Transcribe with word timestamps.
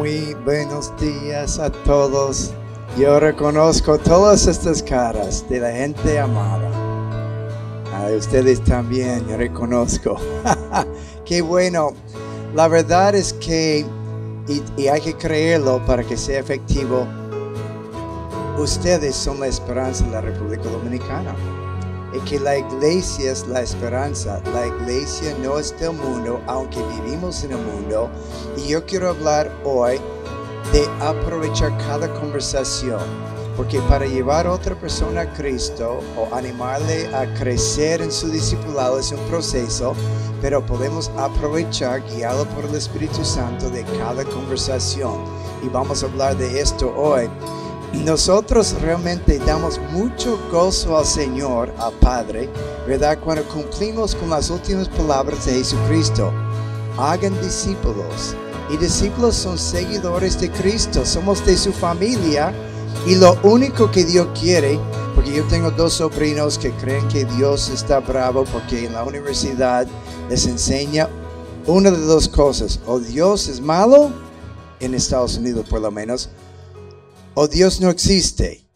Muy 0.00 0.34
buenos 0.46 0.90
días 0.98 1.58
a 1.58 1.70
todos. 1.70 2.52
Yo 2.98 3.20
reconozco 3.20 3.98
todas 3.98 4.46
estas 4.46 4.82
caras 4.82 5.46
de 5.50 5.60
la 5.60 5.70
gente 5.72 6.18
amada. 6.18 6.70
A 7.94 8.06
ustedes 8.16 8.64
también, 8.64 9.28
reconozco. 9.28 10.16
Qué 11.26 11.42
bueno. 11.42 11.90
La 12.54 12.66
verdad 12.66 13.14
es 13.14 13.34
que, 13.34 13.84
y, 14.48 14.62
y 14.80 14.88
hay 14.88 15.02
que 15.02 15.12
creerlo 15.18 15.84
para 15.84 16.02
que 16.02 16.16
sea 16.16 16.40
efectivo, 16.40 17.06
ustedes 18.56 19.14
son 19.14 19.38
la 19.38 19.48
esperanza 19.48 20.06
de 20.06 20.12
la 20.12 20.22
República 20.22 20.62
Dominicana 20.62 21.34
y 22.12 22.18
que 22.20 22.40
la 22.40 22.58
iglesia 22.58 23.32
es 23.32 23.46
la 23.46 23.62
esperanza. 23.62 24.40
La 24.52 24.66
iglesia 24.66 25.34
no 25.42 25.58
es 25.58 25.78
del 25.78 25.92
mundo, 25.92 26.40
aunque 26.46 26.82
vivimos 26.82 27.44
en 27.44 27.52
el 27.52 27.58
mundo. 27.58 28.10
Y 28.56 28.68
yo 28.68 28.84
quiero 28.84 29.10
hablar 29.10 29.52
hoy 29.64 29.98
de 30.72 30.86
aprovechar 31.00 31.76
cada 31.78 32.12
conversación. 32.14 33.00
Porque 33.56 33.80
para 33.82 34.06
llevar 34.06 34.46
a 34.46 34.52
otra 34.52 34.74
persona 34.74 35.22
a 35.22 35.32
Cristo 35.34 36.00
o 36.16 36.34
animarle 36.34 37.14
a 37.14 37.32
crecer 37.34 38.00
en 38.00 38.10
su 38.10 38.30
discipulado 38.30 38.98
es 38.98 39.12
un 39.12 39.20
proceso, 39.28 39.94
pero 40.40 40.64
podemos 40.64 41.10
aprovechar, 41.18 42.02
guiado 42.08 42.46
por 42.46 42.64
el 42.64 42.74
Espíritu 42.74 43.22
Santo, 43.22 43.68
de 43.68 43.84
cada 43.98 44.24
conversación. 44.24 45.24
Y 45.62 45.68
vamos 45.68 46.02
a 46.02 46.06
hablar 46.06 46.38
de 46.38 46.60
esto 46.60 46.94
hoy 46.96 47.28
nosotros 47.98 48.76
realmente 48.80 49.38
damos 49.40 49.80
mucho 49.90 50.38
gozo 50.50 50.96
al 50.96 51.04
Señor, 51.04 51.74
al 51.78 51.92
Padre, 51.94 52.48
¿verdad? 52.86 53.18
Cuando 53.18 53.44
cumplimos 53.44 54.14
con 54.14 54.30
las 54.30 54.48
últimas 54.48 54.88
palabras 54.88 55.44
de 55.46 55.54
Jesucristo. 55.54 56.32
Hagan 56.96 57.40
discípulos. 57.42 58.36
Y 58.70 58.76
discípulos 58.76 59.34
son 59.34 59.58
seguidores 59.58 60.40
de 60.40 60.50
Cristo, 60.50 61.04
somos 61.04 61.44
de 61.44 61.56
su 61.56 61.72
familia. 61.72 62.52
Y 63.06 63.16
lo 63.16 63.36
único 63.42 63.90
que 63.90 64.04
Dios 64.04 64.28
quiere, 64.38 64.78
porque 65.14 65.32
yo 65.32 65.44
tengo 65.44 65.70
dos 65.72 65.94
sobrinos 65.94 66.58
que 66.58 66.70
creen 66.72 67.06
que 67.08 67.24
Dios 67.24 67.68
está 67.70 67.98
bravo 68.00 68.44
porque 68.52 68.86
en 68.86 68.92
la 68.92 69.02
universidad 69.02 69.86
les 70.28 70.46
enseña 70.46 71.08
una 71.66 71.90
de 71.90 72.00
dos 72.00 72.28
cosas. 72.28 72.78
O 72.86 73.00
Dios 73.00 73.48
es 73.48 73.60
malo, 73.60 74.10
en 74.78 74.94
Estados 74.94 75.36
Unidos 75.36 75.66
por 75.68 75.80
lo 75.80 75.90
menos, 75.90 76.30
o 77.34 77.48
Dios 77.48 77.80
no 77.80 77.90
existe. 77.90 78.66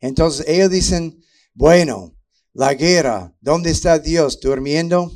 Entonces 0.00 0.46
ellos 0.48 0.70
dicen, 0.70 1.22
bueno, 1.54 2.16
la 2.52 2.74
guerra, 2.74 3.36
¿dónde 3.40 3.70
está 3.70 3.98
Dios? 3.98 4.40
¿Durmiendo? 4.40 5.12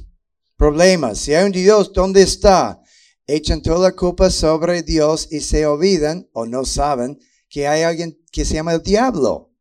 Problemas. 0.56 1.18
Si 1.18 1.34
hay 1.34 1.44
un 1.44 1.52
Dios, 1.52 1.92
¿dónde 1.92 2.22
está? 2.22 2.80
Echan 3.26 3.62
toda 3.62 3.90
la 3.90 3.96
culpa 3.96 4.30
sobre 4.30 4.82
Dios 4.82 5.28
y 5.30 5.40
se 5.40 5.66
olvidan 5.66 6.28
o 6.32 6.46
no 6.46 6.64
saben 6.64 7.18
que 7.48 7.66
hay 7.66 7.82
alguien 7.82 8.18
que 8.30 8.44
se 8.44 8.54
llama 8.54 8.74
el 8.74 8.82
diablo. 8.82 9.52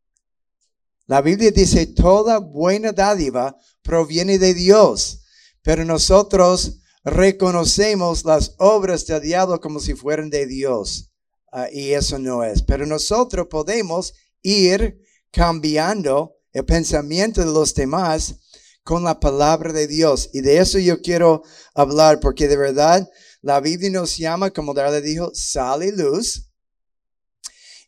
La 1.06 1.20
Biblia 1.20 1.50
dice, 1.50 1.86
toda 1.86 2.38
buena 2.38 2.92
dádiva 2.92 3.58
proviene 3.82 4.38
de 4.38 4.54
Dios, 4.54 5.22
pero 5.62 5.84
nosotros 5.84 6.80
reconocemos 7.04 8.24
las 8.24 8.54
obras 8.58 9.06
del 9.06 9.20
diablo 9.20 9.60
como 9.60 9.80
si 9.80 9.94
fueran 9.94 10.30
de 10.30 10.46
Dios. 10.46 11.13
Ah, 11.56 11.68
y 11.70 11.92
eso 11.92 12.18
no 12.18 12.42
es. 12.42 12.62
Pero 12.64 12.84
nosotros 12.84 13.46
podemos 13.48 14.12
ir 14.42 15.00
cambiando 15.30 16.34
el 16.52 16.64
pensamiento 16.64 17.42
de 17.42 17.46
los 17.46 17.72
demás 17.72 18.34
con 18.82 19.04
la 19.04 19.20
palabra 19.20 19.72
de 19.72 19.86
Dios. 19.86 20.30
Y 20.32 20.40
de 20.40 20.58
eso 20.58 20.80
yo 20.80 21.00
quiero 21.00 21.44
hablar, 21.72 22.18
porque 22.18 22.48
de 22.48 22.56
verdad 22.56 23.08
la 23.40 23.60
Biblia 23.60 23.88
nos 23.90 24.16
llama, 24.16 24.50
como 24.50 24.74
Darle 24.74 25.00
dijo, 25.00 25.30
sal 25.32 25.84
y 25.84 25.92
luz. 25.92 26.50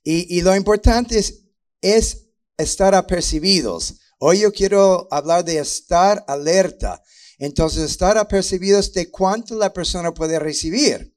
Y, 0.05 0.39
y 0.39 0.43
lo 0.43 0.55
importante 0.55 1.19
es, 1.19 1.43
es 1.81 2.29
estar 2.57 2.95
apercibidos. 2.95 3.97
Hoy 4.21 4.43
yo 4.43 4.53
quiero 4.53 5.09
hablar 5.11 5.45
de 5.45 5.59
estar 5.59 6.25
alerta. 6.29 7.03
Entonces, 7.37 7.83
estar 7.91 8.17
apercibidos 8.17 8.93
de 8.93 9.11
cuánto 9.11 9.57
la 9.57 9.73
persona 9.73 10.15
puede 10.15 10.39
recibir. 10.39 11.16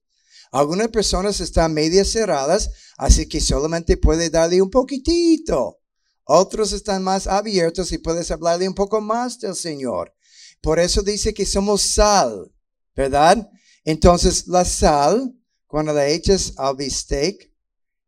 Algunas 0.51 0.87
personas 0.87 1.39
están 1.39 1.73
medias 1.73 2.11
cerradas, 2.11 2.71
así 2.97 3.27
que 3.27 3.39
solamente 3.39 3.97
puede 3.97 4.29
darle 4.29 4.61
un 4.61 4.69
poquitito. 4.69 5.79
Otros 6.23 6.73
están 6.73 7.03
más 7.03 7.27
abiertos 7.27 7.91
y 7.91 7.97
puedes 7.97 8.31
hablarle 8.31 8.67
un 8.67 8.75
poco 8.75 9.01
más 9.01 9.39
del 9.39 9.55
Señor. 9.55 10.13
Por 10.61 10.79
eso 10.79 11.01
dice 11.01 11.33
que 11.33 11.45
somos 11.45 11.81
sal, 11.81 12.51
¿verdad? 12.95 13.49
Entonces 13.83 14.47
la 14.47 14.65
sal, 14.65 15.33
cuando 15.67 15.93
la 15.93 16.07
echas 16.07 16.53
al 16.57 16.75
bistec, 16.75 17.51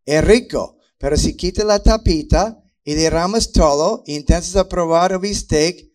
es 0.06 0.24
rico. 0.24 0.78
Pero 0.98 1.18
si 1.18 1.36
quitas 1.36 1.66
la 1.66 1.82
tapita 1.82 2.62
y 2.84 2.94
derramas 2.94 3.52
todo 3.52 4.04
y 4.06 4.16
intentas 4.16 4.56
a 4.56 4.68
probar 4.68 5.14
el 5.14 5.20
bistec, 5.20 5.92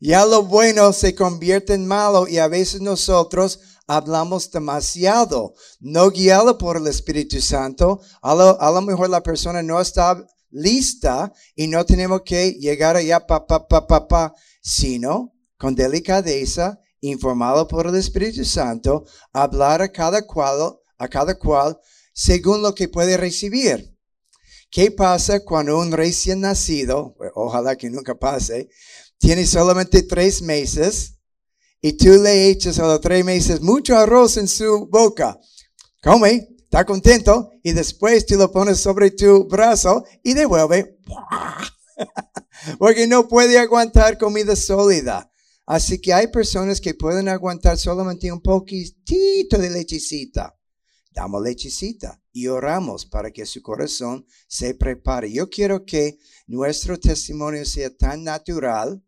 ya 0.00 0.26
lo 0.26 0.42
bueno 0.42 0.92
se 0.92 1.14
convierte 1.14 1.72
en 1.72 1.86
malo 1.86 2.28
y 2.28 2.36
a 2.36 2.48
veces 2.48 2.82
nosotros 2.82 3.60
hablamos 3.86 4.50
demasiado, 4.50 5.54
no 5.80 6.10
guiado 6.10 6.58
por 6.58 6.76
el 6.76 6.86
Espíritu 6.86 7.40
Santo. 7.40 8.00
A 8.22 8.34
lo, 8.34 8.82
mejor 8.82 9.10
la 9.10 9.22
persona 9.22 9.62
no 9.62 9.80
está 9.80 10.26
lista 10.50 11.32
y 11.54 11.66
no 11.66 11.84
tenemos 11.84 12.22
que 12.22 12.52
llegar 12.52 12.96
allá 12.96 13.26
pa, 13.26 13.46
pa, 13.46 13.66
pa, 13.66 13.86
pa, 13.86 14.08
pa, 14.08 14.34
sino 14.62 15.32
con 15.56 15.74
delicadeza, 15.74 16.78
informado 17.00 17.68
por 17.68 17.86
el 17.86 17.96
Espíritu 17.96 18.44
Santo, 18.44 19.04
hablar 19.32 19.82
a 19.82 19.92
cada 19.92 20.24
a 20.98 21.08
cada 21.08 21.38
cual 21.38 21.78
según 22.12 22.62
lo 22.62 22.74
que 22.74 22.88
puede 22.88 23.16
recibir. 23.16 23.94
¿Qué 24.70 24.90
pasa 24.90 25.40
cuando 25.44 25.78
un 25.78 25.92
recién 25.92 26.40
nacido, 26.40 27.14
ojalá 27.34 27.76
que 27.76 27.90
nunca 27.90 28.14
pase, 28.16 28.68
tiene 29.18 29.46
solamente 29.46 30.02
tres 30.02 30.42
meses 30.42 31.14
y 31.86 31.92
tú 31.98 32.08
le 32.22 32.48
echas 32.48 32.78
a 32.78 32.86
los 32.86 32.98
tres 33.02 33.22
meses 33.22 33.60
mucho 33.60 33.94
arroz 33.94 34.38
en 34.38 34.48
su 34.48 34.86
boca. 34.86 35.38
Come, 36.02 36.48
está 36.62 36.82
contento 36.86 37.50
y 37.62 37.72
después 37.72 38.24
tú 38.24 38.36
lo 38.36 38.50
pones 38.50 38.80
sobre 38.80 39.10
tu 39.10 39.46
brazo 39.46 40.02
y 40.22 40.32
devuelve. 40.32 40.98
Porque 42.78 43.06
no 43.06 43.28
puede 43.28 43.58
aguantar 43.58 44.16
comida 44.16 44.56
sólida. 44.56 45.30
Así 45.66 46.00
que 46.00 46.14
hay 46.14 46.28
personas 46.28 46.80
que 46.80 46.94
pueden 46.94 47.28
aguantar 47.28 47.76
solamente 47.76 48.32
un 48.32 48.40
poquitito 48.40 49.58
de 49.58 49.68
lechecita. 49.68 50.58
Damos 51.12 51.42
lechecita 51.42 52.18
y 52.32 52.46
oramos 52.46 53.04
para 53.04 53.30
que 53.30 53.44
su 53.44 53.60
corazón 53.60 54.24
se 54.48 54.72
prepare. 54.74 55.30
Yo 55.30 55.50
quiero 55.50 55.84
que 55.84 56.16
nuestro 56.46 56.98
testimonio 56.98 57.66
sea 57.66 57.94
tan 57.94 58.24
natural 58.24 59.04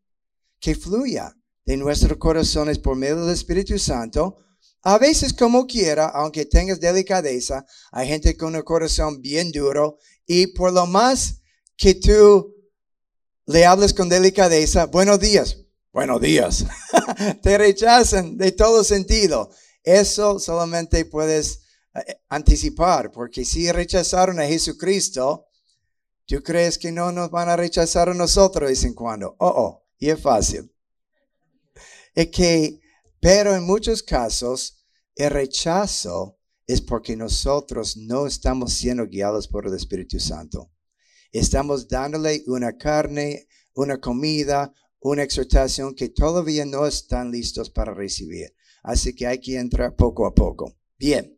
que 0.60 0.75
fluya 0.75 1.34
de 1.66 1.77
nuestros 1.77 2.16
corazones 2.16 2.78
por 2.78 2.97
medio 2.97 3.27
del 3.27 3.34
Espíritu 3.34 3.78
Santo. 3.78 4.37
A 4.82 4.99
veces 4.99 5.32
como 5.32 5.66
quiera, 5.66 6.06
aunque 6.06 6.47
tengas 6.47 6.78
delicadeza, 6.78 7.66
hay 7.91 8.06
gente 8.06 8.37
con 8.37 8.54
un 8.54 8.62
corazón 8.62 9.21
bien 9.21 9.50
duro 9.50 9.99
y 10.25 10.47
por 10.47 10.72
lo 10.72 10.87
más 10.87 11.43
que 11.76 11.97
tú 11.97 12.55
le 13.47 13.66
hables 13.66 13.93
con 13.93 14.09
delicadeza, 14.09 14.87
buenos 14.87 15.19
días, 15.19 15.59
buenos 15.93 16.21
días, 16.21 16.65
te 17.43 17.59
rechazan 17.59 18.37
de 18.37 18.53
todo 18.53 18.84
sentido. 18.84 19.50
Eso 19.82 20.38
solamente 20.38 21.05
puedes 21.05 21.62
eh, 21.94 22.21
anticipar, 22.28 23.10
porque 23.10 23.44
si 23.44 23.71
rechazaron 23.72 24.38
a 24.38 24.47
Jesucristo, 24.47 25.47
¿tú 26.26 26.43
crees 26.43 26.78
que 26.78 26.93
no 26.93 27.10
nos 27.10 27.31
van 27.31 27.49
a 27.49 27.56
rechazar 27.56 28.09
a 28.09 28.15
nosotros 28.15 28.69
de 28.69 28.72
vez 28.75 28.84
en 28.84 28.94
cuando? 28.94 29.34
Oh, 29.38 29.49
oh, 29.49 29.87
y 29.99 30.10
es 30.10 30.21
fácil 30.21 30.72
es 32.16 32.28
que, 32.28 32.81
pero 33.21 33.54
en 33.54 33.65
muchos 33.65 34.03
casos, 34.03 34.84
el 35.15 35.31
rechazo 35.31 36.38
es 36.66 36.81
porque 36.81 37.15
nosotros 37.15 37.96
no 37.96 38.26
estamos 38.26 38.73
siendo 38.73 39.06
guiados 39.06 39.46
por 39.46 39.67
el 39.67 39.75
Espíritu 39.75 40.19
Santo. 40.19 40.73
Estamos 41.31 41.87
dándole 41.88 42.43
una 42.46 42.76
carne, 42.76 43.46
una 43.75 43.99
comida, 43.99 44.73
una 45.00 45.23
exhortación 45.23 45.94
que 45.94 46.08
todavía 46.08 46.64
no 46.64 46.87
están 46.87 47.31
listos 47.31 47.69
para 47.69 47.93
recibir. 47.93 48.55
Así 48.82 49.14
que 49.14 49.26
hay 49.26 49.38
que 49.38 49.58
entrar 49.58 49.94
poco 49.94 50.26
a 50.26 50.35
poco. 50.35 50.75
Bien. 50.99 51.36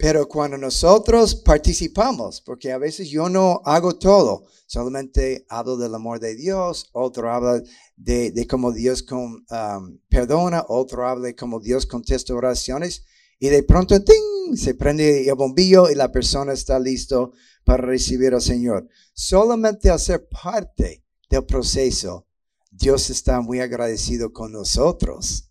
Pero 0.00 0.26
cuando 0.26 0.56
nosotros 0.56 1.34
participamos, 1.34 2.40
porque 2.40 2.72
a 2.72 2.78
veces 2.78 3.10
yo 3.10 3.28
no 3.28 3.60
hago 3.66 3.98
todo, 3.98 4.46
solamente 4.66 5.44
hablo 5.50 5.76
del 5.76 5.94
amor 5.94 6.18
de 6.20 6.34
Dios, 6.36 6.88
otro 6.92 7.30
habla 7.30 7.62
de, 7.96 8.30
de 8.30 8.46
cómo 8.46 8.72
Dios 8.72 9.02
con, 9.02 9.44
um, 9.50 9.98
perdona, 10.08 10.64
otro 10.68 11.06
habla 11.06 11.26
de 11.26 11.36
cómo 11.36 11.60
Dios 11.60 11.84
contesta 11.84 12.32
oraciones, 12.34 13.04
y 13.38 13.50
de 13.50 13.62
pronto 13.62 14.02
¡ting! 14.02 14.56
se 14.56 14.74
prende 14.74 15.28
el 15.28 15.34
bombillo 15.34 15.90
y 15.90 15.94
la 15.94 16.10
persona 16.10 16.54
está 16.54 16.78
listo 16.78 17.32
para 17.62 17.82
recibir 17.84 18.32
al 18.32 18.40
Señor. 18.40 18.88
Solamente 19.12 19.90
al 19.90 20.00
ser 20.00 20.26
parte 20.28 21.04
del 21.28 21.44
proceso, 21.44 22.26
Dios 22.70 23.10
está 23.10 23.42
muy 23.42 23.60
agradecido 23.60 24.32
con 24.32 24.52
nosotros, 24.52 25.50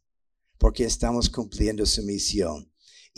porque 0.58 0.86
estamos 0.86 1.30
cumpliendo 1.30 1.86
su 1.86 2.02
misión. 2.02 2.69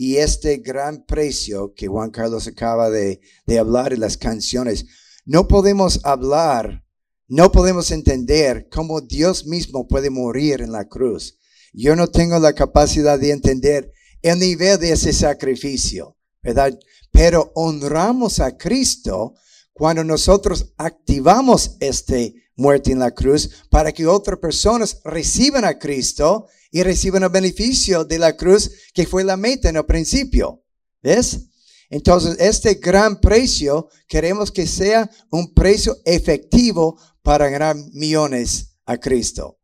Y 0.02 0.16
este 0.16 0.56
gran 0.56 1.04
precio 1.06 1.74
que 1.76 1.86
Juan 1.86 2.10
Carlos 2.10 2.48
acaba 2.48 2.90
de, 2.90 3.20
de 3.46 3.58
hablar 3.60 3.92
en 3.92 4.00
las 4.00 4.16
canciones, 4.16 4.84
no 5.24 5.46
podemos 5.46 6.00
hablar, 6.02 6.84
no 7.28 7.52
podemos 7.52 7.92
entender 7.92 8.66
cómo 8.68 9.00
Dios 9.00 9.46
mismo 9.46 9.86
puede 9.86 10.10
morir 10.10 10.60
en 10.60 10.72
la 10.72 10.88
cruz. 10.88 11.38
Yo 11.72 11.94
no 11.94 12.08
tengo 12.08 12.40
la 12.40 12.52
capacidad 12.52 13.16
de 13.16 13.30
entender 13.30 13.92
el 14.22 14.40
nivel 14.40 14.80
de 14.80 14.90
ese 14.90 15.12
sacrificio, 15.12 16.16
¿verdad? 16.42 16.76
Pero 17.12 17.52
honramos 17.54 18.40
a 18.40 18.56
Cristo 18.56 19.34
cuando 19.72 20.02
nosotros 20.02 20.74
activamos 20.78 21.76
este 21.78 22.34
muerte 22.62 22.92
en 22.92 23.00
la 23.00 23.10
cruz 23.10 23.50
para 23.68 23.92
que 23.92 24.06
otras 24.06 24.38
personas 24.38 25.00
reciban 25.04 25.64
a 25.64 25.78
Cristo 25.78 26.46
y 26.70 26.82
reciban 26.82 27.24
el 27.24 27.28
beneficio 27.28 28.04
de 28.04 28.18
la 28.18 28.34
cruz 28.36 28.70
que 28.94 29.06
fue 29.06 29.24
la 29.24 29.36
meta 29.36 29.68
en 29.68 29.76
el 29.76 29.84
principio. 29.84 30.64
¿Ves? 31.02 31.48
Entonces, 31.90 32.36
este 32.38 32.74
gran 32.74 33.20
precio 33.20 33.88
queremos 34.08 34.50
que 34.50 34.66
sea 34.66 35.10
un 35.30 35.52
precio 35.52 35.98
efectivo 36.06 36.98
para 37.20 37.50
ganar 37.50 37.76
millones 37.92 38.78
a 38.86 38.96
Cristo. 38.96 39.58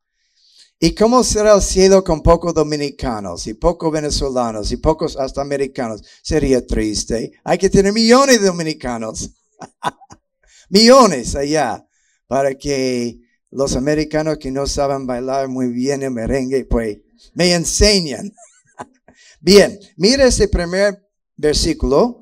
¿Y 0.80 0.94
cómo 0.94 1.24
será 1.24 1.54
el 1.54 1.62
cielo 1.62 2.04
con 2.04 2.22
pocos 2.22 2.52
dominicanos 2.52 3.46
y 3.46 3.54
pocos 3.54 3.90
venezolanos 3.90 4.70
y 4.70 4.76
pocos 4.76 5.16
hasta 5.16 5.40
americanos? 5.40 6.02
Sería 6.22 6.64
triste. 6.64 7.32
Hay 7.42 7.58
que 7.58 7.70
tener 7.70 7.92
millones 7.92 8.40
de 8.40 8.46
dominicanos. 8.46 9.30
millones 10.68 11.34
allá 11.34 11.87
para 12.28 12.54
que 12.54 13.18
los 13.50 13.74
americanos 13.74 14.38
que 14.38 14.52
no 14.52 14.66
saben 14.66 15.06
bailar 15.06 15.48
muy 15.48 15.68
bien 15.72 16.02
el 16.02 16.12
merengue, 16.12 16.66
pues 16.66 16.98
me 17.34 17.52
enseñan. 17.54 18.32
bien, 19.40 19.80
mira 19.96 20.26
ese 20.26 20.46
primer 20.46 21.02
versículo. 21.36 22.20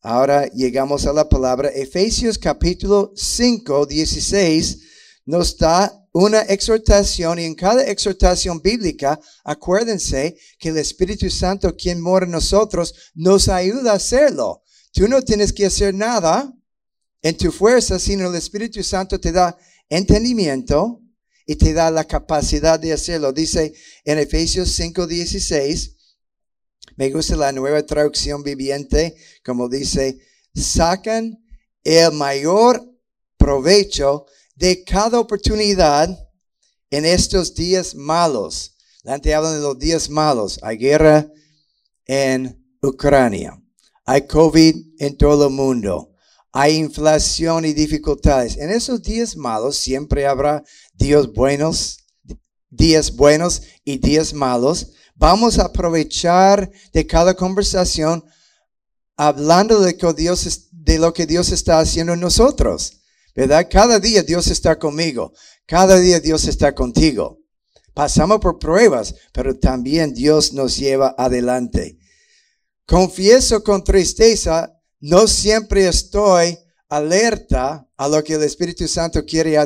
Ahora 0.00 0.46
llegamos 0.46 1.06
a 1.06 1.12
la 1.12 1.28
palabra 1.28 1.68
Efesios 1.68 2.38
capítulo 2.38 3.12
5, 3.14 3.86
16. 3.86 4.78
Nos 5.26 5.58
da 5.58 5.92
una 6.12 6.40
exhortación 6.42 7.38
y 7.38 7.44
en 7.44 7.54
cada 7.54 7.84
exhortación 7.84 8.62
bíblica, 8.62 9.20
acuérdense 9.44 10.36
que 10.58 10.70
el 10.70 10.78
Espíritu 10.78 11.28
Santo, 11.28 11.76
quien 11.76 12.00
mora 12.00 12.24
en 12.24 12.32
nosotros, 12.32 13.12
nos 13.14 13.50
ayuda 13.50 13.92
a 13.92 13.96
hacerlo. 13.96 14.62
Tú 14.92 15.06
no 15.06 15.20
tienes 15.20 15.52
que 15.52 15.66
hacer 15.66 15.94
nada 15.94 16.50
en 17.22 17.36
tu 17.36 17.50
fuerza, 17.50 17.98
sino 17.98 18.28
el 18.28 18.36
Espíritu 18.36 18.82
Santo 18.82 19.18
te 19.18 19.32
da 19.32 19.56
entendimiento 19.88 21.00
y 21.46 21.56
te 21.56 21.72
da 21.72 21.90
la 21.90 22.04
capacidad 22.04 22.78
de 22.78 22.92
hacerlo. 22.92 23.32
Dice 23.32 23.72
en 24.04 24.18
Efesios 24.18 24.68
5:16, 24.78 25.96
me 26.96 27.10
gusta 27.10 27.36
la 27.36 27.52
nueva 27.52 27.82
traducción 27.84 28.42
viviente, 28.42 29.16
como 29.44 29.68
dice, 29.68 30.18
sacan 30.54 31.42
el 31.84 32.12
mayor 32.12 32.84
provecho 33.36 34.26
de 34.54 34.84
cada 34.84 35.20
oportunidad 35.20 36.08
en 36.90 37.04
estos 37.04 37.54
días 37.54 37.94
malos. 37.94 38.74
La 39.04 39.12
gente 39.12 39.34
habla 39.34 39.52
de 39.52 39.60
los 39.60 39.78
días 39.78 40.10
malos. 40.10 40.58
Hay 40.62 40.76
guerra 40.76 41.30
en 42.04 42.62
Ucrania. 42.82 43.62
Hay 44.04 44.26
COVID 44.26 44.74
en 44.98 45.16
todo 45.16 45.46
el 45.46 45.54
mundo 45.54 46.14
hay 46.52 46.76
inflación 46.76 47.64
y 47.64 47.72
dificultades. 47.72 48.56
En 48.56 48.70
esos 48.70 49.02
días 49.02 49.36
malos 49.36 49.76
siempre 49.76 50.26
habrá 50.26 50.64
días 50.94 51.26
buenos, 51.32 51.98
días 52.70 53.14
buenos 53.14 53.62
y 53.84 53.98
días 53.98 54.32
malos. 54.32 54.92
Vamos 55.14 55.58
a 55.58 55.66
aprovechar 55.66 56.70
de 56.92 57.06
cada 57.06 57.34
conversación 57.34 58.24
hablando 59.16 59.80
de, 59.80 59.96
que 59.96 60.12
Dios, 60.14 60.68
de 60.70 60.98
lo 60.98 61.12
que 61.12 61.26
Dios 61.26 61.50
está 61.50 61.80
haciendo 61.80 62.14
en 62.14 62.20
nosotros. 62.20 62.94
¿Verdad? 63.34 63.68
Cada 63.70 64.00
día 64.00 64.22
Dios 64.22 64.48
está 64.48 64.78
conmigo. 64.78 65.32
Cada 65.66 65.98
día 65.98 66.18
Dios 66.18 66.46
está 66.46 66.74
contigo. 66.74 67.38
Pasamos 67.94 68.38
por 68.38 68.58
pruebas, 68.58 69.14
pero 69.32 69.58
también 69.58 70.14
Dios 70.14 70.52
nos 70.52 70.76
lleva 70.76 71.14
adelante. 71.18 71.98
Confieso 72.86 73.62
con 73.62 73.84
tristeza 73.84 74.77
no 75.00 75.26
siempre 75.26 75.86
estoy 75.86 76.58
alerta 76.88 77.86
a 77.96 78.08
lo 78.08 78.22
que 78.24 78.34
el 78.34 78.42
Espíritu 78.42 78.88
Santo 78.88 79.24
quiere 79.24 79.58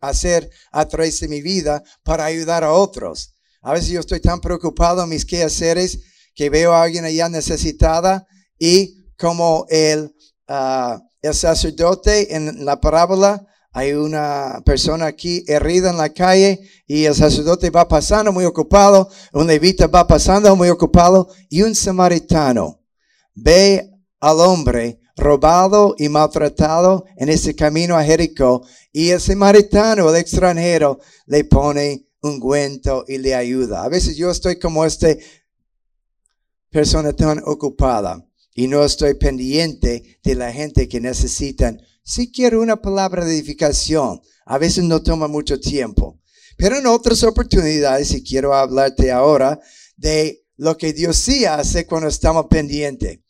hacer 0.00 0.50
a 0.72 0.88
través 0.88 1.20
de 1.20 1.28
mi 1.28 1.40
vida 1.40 1.82
para 2.02 2.24
ayudar 2.24 2.64
a 2.64 2.72
otros. 2.72 3.34
A 3.62 3.72
veces 3.72 3.90
yo 3.90 4.00
estoy 4.00 4.20
tan 4.20 4.40
preocupado 4.40 5.02
en 5.02 5.08
mis 5.08 5.24
quehaceres 5.24 6.00
que 6.34 6.50
veo 6.50 6.72
a 6.72 6.82
alguien 6.82 7.04
allá 7.04 7.28
necesitada 7.28 8.26
y 8.58 9.12
como 9.16 9.66
el, 9.68 10.14
ah, 10.48 11.02
el 11.22 11.34
sacerdote 11.34 12.34
en 12.34 12.64
la 12.64 12.80
parábola, 12.80 13.46
hay 13.72 13.92
una 13.92 14.62
persona 14.64 15.06
aquí 15.06 15.44
herida 15.46 15.90
en 15.90 15.98
la 15.98 16.08
calle 16.08 16.60
y 16.86 17.04
el 17.04 17.14
sacerdote 17.14 17.68
va 17.70 17.86
pasando 17.86 18.32
muy 18.32 18.44
ocupado, 18.44 19.10
un 19.32 19.46
levita 19.46 19.86
va 19.86 20.06
pasando 20.06 20.54
muy 20.56 20.70
ocupado 20.70 21.28
y 21.50 21.62
un 21.62 21.74
samaritano 21.74 22.80
ve 23.34 23.95
al 24.20 24.40
hombre 24.40 25.00
robado 25.16 25.94
y 25.98 26.08
maltratado 26.08 27.04
en 27.16 27.28
ese 27.28 27.54
camino 27.54 27.96
a 27.96 28.04
Jericó 28.04 28.66
y 28.92 29.10
el 29.10 29.20
samaritano, 29.20 30.10
el 30.10 30.16
extranjero, 30.16 31.00
le 31.26 31.44
pone 31.44 32.08
un 32.22 32.40
cuento 32.40 33.04
y 33.08 33.18
le 33.18 33.34
ayuda. 33.34 33.82
A 33.82 33.88
veces 33.88 34.16
yo 34.16 34.30
estoy 34.30 34.58
como 34.58 34.84
este 34.84 35.18
persona 36.70 37.12
tan 37.12 37.40
ocupada 37.44 38.26
y 38.54 38.68
no 38.68 38.84
estoy 38.84 39.14
pendiente 39.14 40.18
de 40.22 40.34
la 40.34 40.52
gente 40.52 40.88
que 40.88 41.00
necesitan. 41.00 41.80
Si 42.02 42.30
quiero 42.30 42.60
una 42.60 42.76
palabra 42.76 43.24
de 43.24 43.34
edificación, 43.34 44.20
a 44.44 44.58
veces 44.58 44.84
no 44.84 45.02
toma 45.02 45.28
mucho 45.28 45.58
tiempo. 45.58 46.20
Pero 46.56 46.78
en 46.78 46.86
otras 46.86 47.22
oportunidades, 47.22 48.12
y 48.12 48.22
quiero 48.22 48.54
hablarte 48.54 49.10
ahora 49.10 49.60
de 49.96 50.46
lo 50.56 50.76
que 50.76 50.92
Dios 50.92 51.16
sí 51.16 51.44
hace 51.44 51.86
cuando 51.86 52.08
estamos 52.08 52.46
pendientes. 52.48 53.20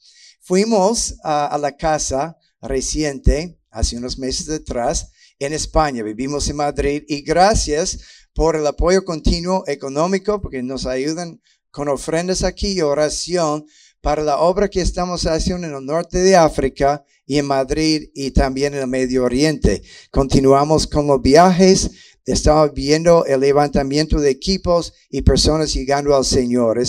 Fuimos 0.46 1.16
a, 1.24 1.58
la 1.60 1.76
casa 1.76 2.38
reciente, 2.62 3.58
hace 3.68 3.96
unos 3.96 4.16
meses 4.16 4.48
atrás, 4.48 5.10
en 5.40 5.52
España. 5.52 6.04
Vivimos 6.04 6.48
en 6.48 6.54
Madrid 6.54 7.02
y 7.08 7.22
gracias 7.22 7.98
por 8.32 8.54
el 8.54 8.64
apoyo 8.64 9.04
continuo 9.04 9.64
económico, 9.66 10.40
porque 10.40 10.62
nos 10.62 10.86
ayudan 10.86 11.40
con 11.72 11.88
ofrendas 11.88 12.44
aquí 12.44 12.74
y 12.74 12.80
oración 12.80 13.66
para 14.00 14.22
la 14.22 14.38
obra 14.38 14.68
que 14.68 14.80
estamos 14.80 15.26
haciendo 15.26 15.66
en 15.66 15.74
el 15.74 15.84
norte 15.84 16.18
de 16.18 16.36
África 16.36 17.02
y 17.26 17.38
en 17.38 17.46
Madrid 17.46 18.10
y 18.14 18.30
también 18.30 18.72
en 18.74 18.82
el 18.82 18.86
Medio 18.86 19.24
Oriente. 19.24 19.82
Continuamos 20.12 20.86
con 20.86 21.08
los 21.08 21.20
viajes, 21.20 21.90
estamos 22.24 22.72
viendo 22.72 23.24
el 23.24 23.40
levantamiento 23.40 24.20
de 24.20 24.30
equipos 24.30 24.94
y 25.10 25.22
personas 25.22 25.74
llegando 25.74 26.14
al 26.14 26.24
Señor. 26.24 26.80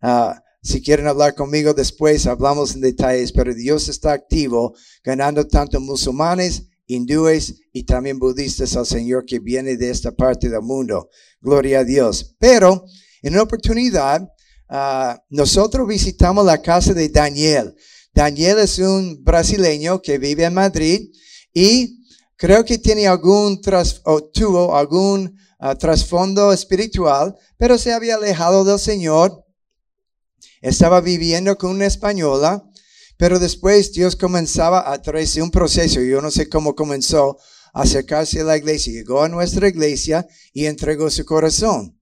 Ah, 0.00 0.42
si 0.62 0.80
quieren 0.80 1.08
hablar 1.08 1.34
conmigo 1.34 1.74
después, 1.74 2.26
hablamos 2.26 2.74
en 2.74 2.82
detalles, 2.82 3.32
pero 3.32 3.52
Dios 3.52 3.88
está 3.88 4.12
activo, 4.12 4.74
ganando 5.02 5.44
tanto 5.48 5.80
musulmanes, 5.80 6.68
hindúes 6.86 7.56
y 7.72 7.82
también 7.82 8.20
budistas 8.20 8.76
al 8.76 8.86
Señor 8.86 9.24
que 9.26 9.40
viene 9.40 9.76
de 9.76 9.90
esta 9.90 10.12
parte 10.12 10.48
del 10.48 10.62
mundo. 10.62 11.08
Gloria 11.40 11.80
a 11.80 11.84
Dios. 11.84 12.36
Pero 12.38 12.84
en 13.22 13.32
una 13.32 13.42
oportunidad, 13.42 14.28
ah, 14.68 15.20
nosotros 15.30 15.88
visitamos 15.88 16.44
la 16.44 16.62
casa 16.62 16.94
de 16.94 17.08
Daniel. 17.08 17.74
Daniel 18.14 18.58
es 18.60 18.78
un 18.78 19.24
brasileño 19.24 20.00
que 20.00 20.18
vive 20.18 20.44
en 20.44 20.54
Madrid 20.54 21.10
y 21.52 22.04
creo 22.36 22.64
que 22.64 22.78
tiene 22.78 23.08
algún 23.08 23.60
ah, 25.58 25.74
trasfondo 25.74 26.52
espiritual, 26.52 27.34
pero 27.58 27.78
se 27.78 27.92
había 27.92 28.14
alejado 28.14 28.64
del 28.64 28.78
Señor 28.78 29.41
estaba 30.62 31.02
viviendo 31.02 31.58
con 31.58 31.72
una 31.72 31.86
española, 31.86 32.64
pero 33.18 33.38
después 33.38 33.92
Dios 33.92 34.16
comenzaba 34.16 34.90
a 34.90 35.02
través 35.02 35.34
de 35.34 35.42
un 35.42 35.50
proceso, 35.50 36.00
yo 36.00 36.22
no 36.22 36.30
sé 36.30 36.48
cómo 36.48 36.74
comenzó, 36.74 37.38
a 37.74 37.82
acercarse 37.82 38.40
a 38.40 38.44
la 38.44 38.56
iglesia. 38.56 38.92
Llegó 38.92 39.22
a 39.22 39.28
nuestra 39.28 39.68
iglesia 39.68 40.26
y 40.52 40.66
entregó 40.66 41.10
su 41.10 41.24
corazón, 41.24 41.98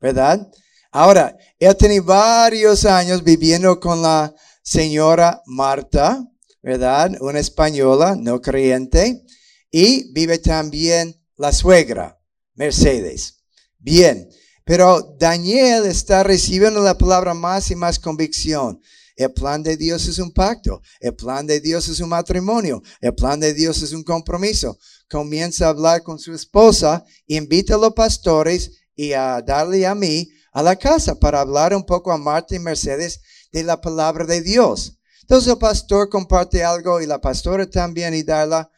¿verdad? 0.00 0.50
Ahora, 0.90 1.36
él 1.58 1.76
tiene 1.76 2.00
varios 2.00 2.84
años 2.84 3.22
viviendo 3.22 3.78
con 3.78 4.02
la 4.02 4.34
señora 4.62 5.42
Marta, 5.46 6.26
¿verdad? 6.62 7.12
Una 7.20 7.38
española, 7.38 8.16
no 8.18 8.40
creyente, 8.40 9.24
y 9.70 10.12
vive 10.12 10.38
también 10.38 11.20
la 11.36 11.52
suegra, 11.52 12.18
Mercedes. 12.54 13.44
Bien, 13.78 14.28
pero 14.70 15.16
Daniel 15.18 15.84
está 15.86 16.22
recibiendo 16.22 16.80
la 16.80 16.96
palabra 16.96 17.34
más 17.34 17.72
y 17.72 17.74
más 17.74 17.98
convicción. 17.98 18.80
El 19.16 19.32
plan 19.32 19.64
de 19.64 19.76
Dios 19.76 20.06
es 20.06 20.20
un 20.20 20.30
pacto. 20.30 20.80
El 21.00 21.16
plan 21.16 21.44
de 21.44 21.58
Dios 21.60 21.88
es 21.88 21.98
un 21.98 22.10
matrimonio. 22.10 22.80
El 23.00 23.12
plan 23.16 23.40
de 23.40 23.52
Dios 23.52 23.82
es 23.82 23.92
un 23.92 24.04
compromiso. 24.04 24.78
Comienza 25.10 25.66
a 25.66 25.70
hablar 25.70 26.04
con 26.04 26.20
su 26.20 26.32
esposa, 26.32 27.04
invita 27.26 27.74
a 27.74 27.78
los 27.78 27.94
pastores 27.94 28.70
y 28.94 29.12
a 29.12 29.42
darle 29.42 29.84
a 29.88 29.96
mí 29.96 30.28
a 30.52 30.62
la 30.62 30.76
casa 30.76 31.18
para 31.18 31.40
hablar 31.40 31.74
un 31.74 31.84
poco 31.84 32.12
a 32.12 32.16
Marta 32.16 32.54
y 32.54 32.60
Mercedes 32.60 33.22
de 33.50 33.64
la 33.64 33.80
palabra 33.80 34.24
de 34.24 34.40
Dios. 34.40 35.00
Entonces 35.22 35.50
el 35.50 35.58
pastor 35.58 36.08
comparte 36.08 36.62
algo 36.62 37.00
y 37.00 37.06
la 37.06 37.20
pastora 37.20 37.68
también 37.68 38.14
y 38.14 38.22
Darla. 38.22 38.70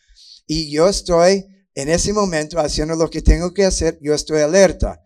Y 0.46 0.70
yo 0.70 0.88
estoy 0.88 1.44
en 1.74 1.90
ese 1.90 2.14
momento 2.14 2.58
haciendo 2.58 2.96
lo 2.96 3.10
que 3.10 3.20
tengo 3.20 3.52
que 3.52 3.66
hacer. 3.66 3.98
Yo 4.00 4.14
estoy 4.14 4.40
alerta. 4.40 4.98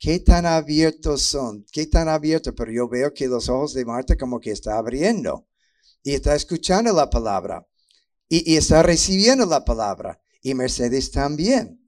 ¿Qué 0.00 0.18
tan 0.18 0.46
abiertos 0.46 1.24
son? 1.24 1.66
¿Qué 1.70 1.86
tan 1.86 2.08
abiertos? 2.08 2.54
Pero 2.56 2.72
yo 2.72 2.88
veo 2.88 3.12
que 3.12 3.28
los 3.28 3.50
ojos 3.50 3.74
de 3.74 3.84
Marta 3.84 4.16
como 4.16 4.40
que 4.40 4.50
está 4.50 4.78
abriendo 4.78 5.46
y 6.02 6.14
está 6.14 6.34
escuchando 6.34 6.90
la 6.94 7.10
palabra 7.10 7.66
y, 8.26 8.56
está 8.56 8.82
recibiendo 8.82 9.44
la 9.44 9.62
palabra. 9.62 10.18
Y 10.40 10.54
Mercedes 10.54 11.10
también. 11.10 11.86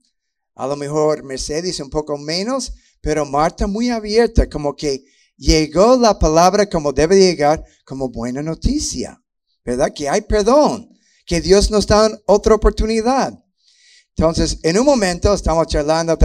A 0.53 0.67
lo 0.67 0.75
mejor 0.75 1.23
Mercedes 1.23 1.79
un 1.79 1.89
poco 1.89 2.15
menos, 2.19 2.73
pero 3.01 3.25
Marta 3.25 3.65
muy 3.65 3.89
abierta, 3.89 4.47
como 4.47 4.75
que 4.75 5.03
llegó 5.35 5.97
la 5.97 6.19
palabra 6.19 6.69
como 6.69 6.93
debe 6.93 7.17
llegar, 7.17 7.65
como 7.83 8.09
buena 8.09 8.43
noticia, 8.43 9.19
¿verdad? 9.65 9.91
Que 9.91 10.07
hay 10.07 10.21
perdón, 10.21 10.87
que 11.25 11.41
Dios 11.41 11.71
nos 11.71 11.87
da 11.87 12.11
otra 12.27 12.53
oportunidad. 12.53 13.43
Entonces, 14.15 14.59
en 14.61 14.77
un 14.77 14.85
momento 14.85 15.33
estamos 15.33 15.65
charlando, 15.65 16.15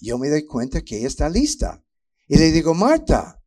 yo 0.00 0.18
me 0.18 0.28
doy 0.28 0.44
cuenta 0.44 0.82
que 0.82 0.98
ella 0.98 1.08
está 1.08 1.28
lista. 1.28 1.82
Y 2.28 2.38
le 2.38 2.50
digo, 2.52 2.74
Marta, 2.74 3.42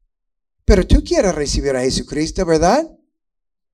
pero 0.65 0.85
tú 0.85 1.03
quieres 1.03 1.35
recibir 1.35 1.75
a 1.75 1.81
Jesucristo, 1.81 2.45
¿verdad? 2.45 2.89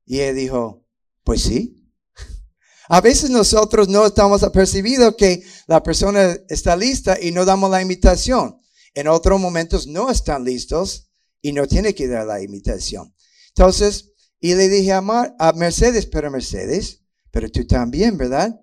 Y 0.06 0.20
ella 0.20 0.34
dijo, 0.34 0.86
pues 1.24 1.44
sí. 1.44 1.92
A 2.88 3.02
veces 3.02 3.30
nosotros 3.30 3.88
no 3.90 4.06
estamos 4.06 4.44
apercibidos 4.44 5.16
que 5.16 5.44
la 5.68 5.84
persona 5.84 6.38
está 6.50 6.76
lista 6.76 7.18
y 7.22 7.32
no 7.32 7.46
damos 7.46 7.70
la 7.70 7.82
invitación. 7.82 8.62
En 8.94 9.08
otros 9.08 9.40
momentos 9.40 9.88
no 9.88 10.10
están 10.10 10.46
listos 10.46 11.10
y 11.42 11.52
no 11.52 11.68
tiene 11.68 11.94
que 11.94 12.08
dar 12.08 12.26
la 12.26 12.42
invitación. 12.42 13.14
Entonces, 13.50 14.14
y 14.40 14.54
le 14.54 14.70
dije 14.70 14.94
a, 14.94 15.04
a 15.40 15.54
Mercedes, 15.54 16.06
pero 16.06 16.32
Mercedes, 16.32 17.04
pero 17.32 17.50
tú 17.52 17.66
también, 17.68 18.18
¿verdad? 18.18 18.60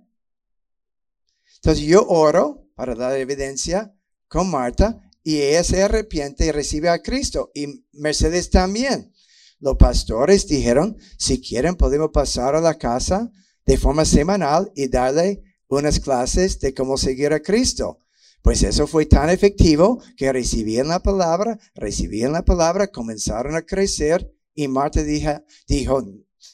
Entonces 1.56 1.84
yo 1.84 2.06
oro 2.08 2.66
para 2.74 2.94
dar 2.94 3.16
evidencia 3.16 3.94
con 4.32 4.50
Marta 4.50 4.98
y 5.22 5.42
ella 5.42 5.62
se 5.62 5.82
arrepiente 5.82 6.46
y 6.46 6.52
recibe 6.52 6.88
a 6.88 7.02
Cristo. 7.02 7.50
Y 7.54 7.84
Mercedes 7.92 8.48
también. 8.48 9.12
Los 9.60 9.76
pastores 9.76 10.48
dijeron, 10.48 10.96
si 11.18 11.40
quieren 11.40 11.76
podemos 11.76 12.10
pasar 12.12 12.56
a 12.56 12.60
la 12.60 12.78
casa 12.78 13.30
de 13.66 13.76
forma 13.76 14.06
semanal 14.06 14.72
y 14.74 14.88
darle 14.88 15.42
unas 15.68 16.00
clases 16.00 16.58
de 16.60 16.72
cómo 16.72 16.96
seguir 16.96 17.34
a 17.34 17.40
Cristo. 17.40 17.98
Pues 18.40 18.62
eso 18.62 18.86
fue 18.86 19.04
tan 19.04 19.28
efectivo 19.28 20.02
que 20.16 20.32
recibían 20.32 20.88
la 20.88 21.00
palabra, 21.00 21.58
recibían 21.74 22.32
la 22.32 22.44
palabra, 22.44 22.88
comenzaron 22.88 23.54
a 23.54 23.62
crecer 23.62 24.34
y 24.54 24.66
Marta 24.66 25.02
dijo, 25.02 25.42
dijo, 25.68 26.02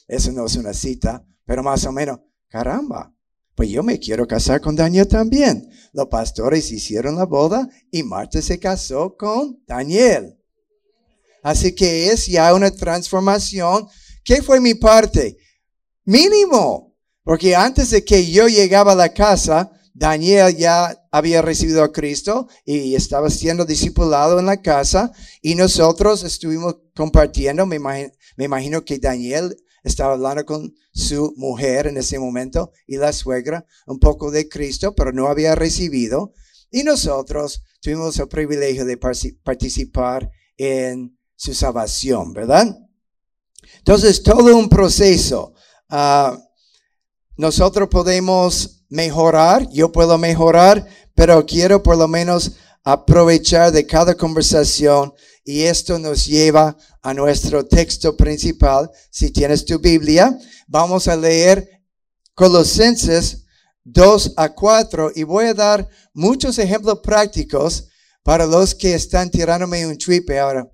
eso 0.07 0.31
no 0.33 0.45
es 0.45 0.55
una 0.57 0.73
cita, 0.73 1.25
pero 1.45 1.63
más 1.63 1.85
o 1.85 1.91
menos, 1.91 2.19
caramba, 2.49 3.15
pues 3.59 3.71
yo 3.71 3.83
me 3.83 3.99
quiero 3.99 4.25
casar 4.25 4.61
con 4.61 4.73
Daniel 4.73 5.05
también. 5.05 5.69
Los 5.91 6.07
pastores 6.07 6.71
hicieron 6.71 7.17
la 7.17 7.25
boda 7.25 7.67
y 7.91 8.03
Marta 8.03 8.41
se 8.41 8.57
casó 8.57 9.17
con 9.17 9.61
Daniel. 9.67 10.39
Así 11.43 11.75
que 11.75 12.09
es 12.09 12.27
ya 12.27 12.53
una 12.53 12.71
transformación. 12.71 13.85
¿Qué 14.23 14.41
fue 14.41 14.61
mi 14.61 14.75
parte? 14.75 15.35
Mínimo. 16.05 16.95
Porque 17.21 17.53
antes 17.53 17.89
de 17.89 18.05
que 18.05 18.31
yo 18.31 18.47
llegaba 18.47 18.93
a 18.93 18.95
la 18.95 19.13
casa, 19.13 19.69
Daniel 19.93 20.55
ya 20.55 20.97
había 21.11 21.41
recibido 21.41 21.83
a 21.83 21.91
Cristo 21.91 22.47
y 22.63 22.95
estaba 22.95 23.29
siendo 23.29 23.65
discipulado 23.65 24.39
en 24.39 24.45
la 24.45 24.61
casa 24.61 25.11
y 25.41 25.55
nosotros 25.55 26.23
estuvimos 26.23 26.77
compartiendo, 26.95 27.65
me 27.65 27.75
imagino, 27.75 28.09
me 28.37 28.45
imagino 28.45 28.85
que 28.85 28.99
Daniel 28.99 29.53
estaba 29.89 30.13
hablando 30.13 30.45
con 30.45 30.73
su 30.93 31.33
mujer 31.37 31.87
en 31.87 31.97
ese 31.97 32.19
momento 32.19 32.71
y 32.87 32.97
la 32.97 33.13
suegra 33.13 33.65
un 33.87 33.99
poco 33.99 34.31
de 34.31 34.47
Cristo, 34.47 34.93
pero 34.95 35.11
no 35.11 35.27
había 35.27 35.55
recibido. 35.55 36.33
Y 36.71 36.83
nosotros 36.83 37.63
tuvimos 37.81 38.17
el 38.19 38.27
privilegio 38.27 38.85
de 38.85 38.97
participar 38.97 40.31
en 40.57 41.17
su 41.35 41.53
salvación, 41.53 42.33
¿verdad? 42.33 42.77
Entonces, 43.77 44.21
todo 44.23 44.55
un 44.55 44.69
proceso. 44.69 45.53
Ah, 45.89 46.37
nosotros 47.37 47.87
podemos 47.89 48.83
mejorar, 48.89 49.67
yo 49.71 49.91
puedo 49.91 50.17
mejorar, 50.17 50.85
pero 51.15 51.45
quiero 51.45 51.81
por 51.81 51.97
lo 51.97 52.07
menos 52.07 52.53
aprovechar 52.83 53.71
de 53.71 53.85
cada 53.85 54.15
conversación 54.15 55.13
y 55.49 55.63
esto 55.63 55.97
nos 55.97 56.27
lleva 56.27 56.77
a 57.01 57.11
nuestro 57.11 57.65
texto 57.65 58.15
principal. 58.15 58.91
Si 59.09 59.31
tienes 59.31 59.65
tu 59.65 59.79
Biblia, 59.79 60.37
vamos 60.67 61.07
a 61.07 61.15
leer 61.15 61.67
Colosenses 62.35 63.45
2 63.83 64.33
a 64.37 64.53
4 64.53 65.13
y 65.15 65.23
voy 65.23 65.45
a 65.45 65.55
dar 65.55 65.89
muchos 66.13 66.59
ejemplos 66.59 66.99
prácticos 66.99 67.87
para 68.21 68.45
los 68.45 68.75
que 68.75 68.93
están 68.93 69.31
tirándome 69.31 69.87
un 69.87 69.97
tripe 69.97 70.37
ahora. 70.37 70.71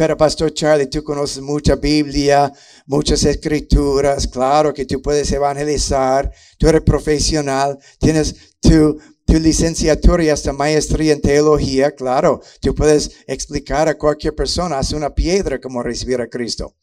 Pero 0.00 0.16
Pastor 0.16 0.54
Charlie, 0.54 0.86
tú 0.86 1.04
conoces 1.04 1.42
mucha 1.42 1.76
Biblia, 1.76 2.50
muchas 2.86 3.22
escrituras, 3.24 4.26
claro 4.26 4.72
que 4.72 4.86
tú 4.86 5.02
puedes 5.02 5.30
evangelizar, 5.30 6.32
tú 6.56 6.68
eres 6.68 6.80
profesional, 6.80 7.78
tienes 7.98 8.56
tu 8.60 8.98
tu 9.26 9.34
licenciatura 9.34 10.24
y 10.24 10.30
hasta 10.30 10.54
maestría 10.54 11.12
en 11.12 11.20
teología, 11.20 11.94
claro, 11.94 12.40
tú 12.62 12.74
puedes 12.74 13.10
explicar 13.26 13.88
a 13.88 13.98
cualquier 13.98 14.34
persona, 14.34 14.78
haz 14.78 14.94
una 14.94 15.14
piedra 15.14 15.60
como 15.60 15.82
recibir 15.82 16.18
a 16.22 16.30
Cristo. 16.30 16.76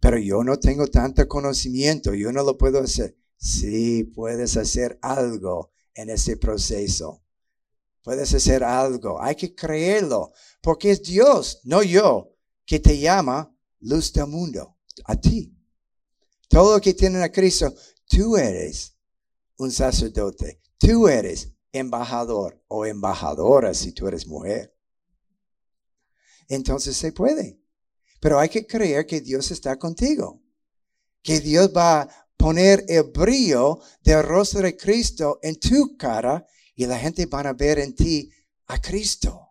Pero 0.00 0.18
yo 0.18 0.42
no 0.42 0.58
tengo 0.58 0.88
tanto 0.88 1.28
conocimiento, 1.28 2.14
yo 2.14 2.32
no 2.32 2.42
lo 2.42 2.58
puedo 2.58 2.80
hacer. 2.80 3.16
Sí, 3.36 4.02
puedes 4.02 4.56
hacer 4.56 4.98
algo 5.02 5.70
en 5.94 6.10
ese 6.10 6.36
proceso. 6.36 7.22
Puedes 8.02 8.34
hacer 8.34 8.64
algo. 8.64 9.22
Hay 9.22 9.36
que 9.36 9.54
creerlo, 9.54 10.32
porque 10.60 10.90
es 10.90 11.02
Dios, 11.04 11.60
no 11.62 11.84
yo, 11.84 12.30
que 12.70 12.78
te 12.78 12.96
llama 13.00 13.52
luz 13.80 14.12
del 14.12 14.28
mundo, 14.28 14.76
a 15.06 15.20
ti. 15.20 15.52
Todo 16.48 16.76
lo 16.76 16.80
que 16.80 16.94
tienen 16.94 17.20
a 17.20 17.32
Cristo, 17.32 17.74
tú 18.06 18.36
eres 18.36 18.96
un 19.56 19.72
sacerdote, 19.72 20.62
tú 20.78 21.08
eres 21.08 21.52
embajador 21.72 22.62
o 22.68 22.86
embajadora 22.86 23.74
si 23.74 23.90
tú 23.90 24.06
eres 24.06 24.24
mujer. 24.28 24.72
Entonces 26.46 26.96
se 26.96 27.10
puede. 27.10 27.60
Pero 28.20 28.38
hay 28.38 28.48
que 28.48 28.64
creer 28.64 29.04
que 29.04 29.20
Dios 29.20 29.50
está 29.50 29.76
contigo. 29.76 30.40
Que 31.22 31.40
Dios 31.40 31.72
va 31.76 32.02
a 32.02 32.28
poner 32.36 32.84
el 32.86 33.02
brillo 33.02 33.80
del 34.00 34.22
rostro 34.22 34.60
de 34.60 34.76
Cristo 34.76 35.40
en 35.42 35.58
tu 35.58 35.96
cara 35.96 36.46
y 36.76 36.86
la 36.86 37.00
gente 37.00 37.26
va 37.26 37.40
a 37.40 37.52
ver 37.52 37.80
en 37.80 37.96
ti 37.96 38.30
a 38.68 38.80
Cristo. 38.80 39.49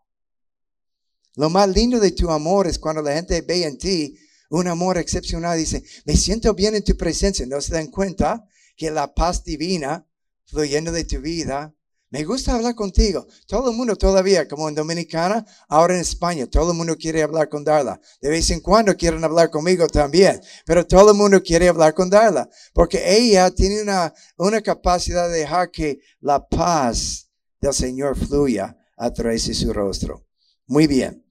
Lo 1.40 1.50
más 1.50 1.70
lindo 1.70 2.02
de 2.02 2.12
tu 2.12 2.30
amor 2.30 2.68
es 2.68 2.78
cuando 2.78 3.02
la 3.02 3.14
gente 3.14 3.40
ve 3.40 3.64
en 3.64 3.78
ti 3.78 4.14
un 4.50 4.68
amor 4.68 4.98
excepcional. 4.98 5.58
Dice, 5.58 5.82
me 6.04 6.18
siento 6.18 6.54
bien 6.54 6.76
en 6.76 6.84
tu 6.84 6.98
presencia. 6.98 7.46
No 7.46 7.62
se 7.62 7.74
dan 7.74 7.88
cuenta 7.88 8.46
que 8.76 8.92
la 8.92 9.14
paz 9.14 9.42
divina 9.46 10.06
fluyendo 10.44 10.92
de 10.92 11.06
tu 11.06 11.22
vida 11.22 11.74
me 12.10 12.26
gusta 12.26 12.56
hablar 12.56 12.76
contigo. 12.76 13.26
Todo 13.48 13.72
el 13.72 13.78
mundo 13.78 13.96
todavía, 13.96 14.50
como 14.50 14.68
en 14.68 14.76
Dominicana, 14.76 15.46
ahora 15.70 15.96
en 15.96 16.02
España, 16.02 16.46
todo 16.46 16.72
el 16.72 16.78
mundo 16.78 16.98
quiere 16.98 17.24
hablar 17.24 17.48
con 17.48 17.64
Darla. 17.64 18.02
De 18.20 18.28
vez 18.28 18.50
en 18.50 18.60
cuando 18.60 18.98
quieren 18.98 19.24
hablar 19.24 19.50
conmigo 19.50 19.88
también, 19.88 20.42
pero 20.66 20.86
todo 20.86 21.12
el 21.12 21.18
mundo 21.18 21.42
quiere 21.42 21.70
hablar 21.70 21.94
con 21.94 22.10
Darla, 22.10 22.50
porque 22.74 23.16
ella 23.16 23.50
tiene 23.50 23.82
una, 23.82 24.14
una 24.36 24.60
capacidad 24.60 25.30
de 25.30 25.38
dejar 25.38 25.72
que 25.72 26.02
la 26.20 26.46
paz 26.46 27.30
del 27.62 27.74
Señor 27.74 28.18
fluya 28.18 28.76
a 28.98 29.14
través 29.14 29.48
de 29.48 29.54
su 29.54 29.72
rostro. 29.72 30.26
Muy 30.68 30.86
bien. 30.86 31.29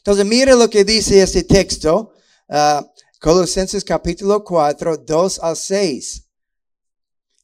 Entonces, 0.00 0.24
mire 0.24 0.54
lo 0.54 0.70
que 0.70 0.82
dice 0.82 1.22
este 1.22 1.44
texto, 1.44 2.14
uh, 2.48 2.82
Colosenses 3.20 3.84
capítulo 3.84 4.42
4, 4.42 4.96
2 4.96 5.38
al 5.40 5.56
6. 5.56 6.26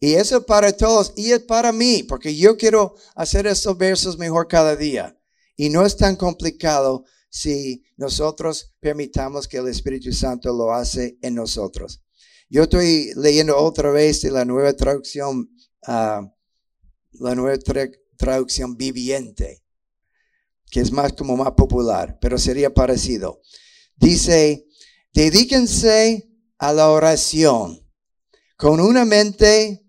Y 0.00 0.14
eso 0.14 0.44
para 0.44 0.72
todos 0.72 1.12
y 1.16 1.32
es 1.32 1.40
para 1.40 1.70
mí, 1.70 2.02
porque 2.02 2.34
yo 2.34 2.56
quiero 2.56 2.94
hacer 3.14 3.46
estos 3.46 3.76
versos 3.76 4.16
mejor 4.16 4.48
cada 4.48 4.74
día. 4.74 5.18
Y 5.54 5.68
no 5.68 5.84
es 5.84 5.96
tan 5.96 6.16
complicado 6.16 7.04
si 7.28 7.84
nosotros 7.98 8.74
permitamos 8.80 9.46
que 9.46 9.58
el 9.58 9.68
Espíritu 9.68 10.12
Santo 10.12 10.54
lo 10.54 10.72
hace 10.72 11.18
en 11.20 11.34
nosotros. 11.34 12.02
Yo 12.48 12.62
estoy 12.62 13.10
leyendo 13.16 13.58
otra 13.58 13.90
vez 13.90 14.22
de 14.22 14.30
la 14.30 14.46
nueva 14.46 14.72
traducción, 14.72 15.50
ah, 15.86 16.26
la 17.12 17.34
nueva 17.34 17.58
traducción 18.16 18.76
viviente, 18.76 19.62
que 20.70 20.80
es 20.80 20.92
más 20.92 21.12
como 21.12 21.36
más 21.36 21.52
popular, 21.52 22.18
pero 22.20 22.38
sería 22.38 22.72
parecido. 22.72 23.40
Dice, 23.96 24.66
dedíquense 25.12 26.28
a 26.58 26.72
la 26.72 26.90
oración 26.90 27.86
con 28.56 28.80
una 28.80 29.04
mente 29.04 29.86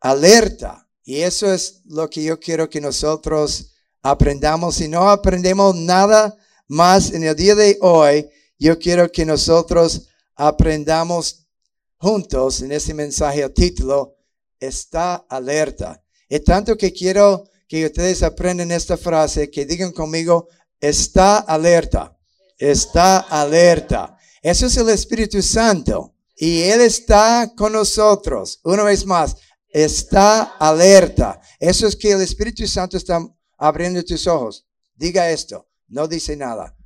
alerta. 0.00 0.88
Y 1.04 1.16
eso 1.22 1.52
es 1.52 1.82
lo 1.86 2.08
que 2.08 2.22
yo 2.22 2.38
quiero 2.38 2.68
que 2.68 2.80
nosotros 2.80 3.72
aprendamos. 4.02 4.76
Si 4.76 4.88
no 4.88 5.10
aprendemos 5.10 5.74
nada 5.74 6.36
Más 6.72 7.12
en 7.12 7.24
el 7.24 7.34
día 7.34 7.56
de 7.56 7.78
hoy, 7.80 8.28
yo 8.56 8.78
quiero 8.78 9.10
que 9.10 9.26
nosotros 9.26 10.06
aprendamos 10.36 11.48
juntos 11.96 12.62
en 12.62 12.70
este 12.70 12.94
mensaje 12.94 13.42
el 13.42 13.52
título, 13.52 14.16
está 14.60 15.16
alerta. 15.28 16.00
Es 16.28 16.44
tanto 16.44 16.76
que 16.76 16.92
quiero 16.92 17.50
que 17.70 17.86
ustedes 17.86 18.24
aprendan 18.24 18.72
esta 18.72 18.96
frase, 18.96 19.48
que 19.48 19.64
digan 19.64 19.92
conmigo, 19.92 20.48
está 20.80 21.38
alerta, 21.38 22.18
está 22.58 23.18
alerta. 23.20 24.18
Eso 24.42 24.66
es 24.66 24.76
el 24.76 24.88
Espíritu 24.88 25.40
Santo. 25.40 26.16
Y 26.34 26.62
Él 26.62 26.80
está 26.80 27.52
con 27.56 27.74
nosotros. 27.74 28.58
Una 28.64 28.82
vez 28.82 29.06
más, 29.06 29.36
está 29.68 30.56
alerta. 30.58 31.40
Eso 31.60 31.86
es 31.86 31.94
que 31.94 32.10
el 32.10 32.22
Espíritu 32.22 32.66
Santo 32.66 32.96
está 32.96 33.24
abriendo 33.56 34.02
tus 34.02 34.26
ojos. 34.26 34.66
Diga 34.96 35.30
esto. 35.30 35.68
No 35.86 36.08
dice 36.08 36.36
nada. 36.36 36.76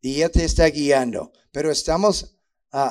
Y 0.00 0.20
Él 0.20 0.32
te 0.32 0.44
está 0.44 0.66
guiando. 0.66 1.30
Pero 1.52 1.70
estamos 1.70 2.36
uh, 2.72 2.90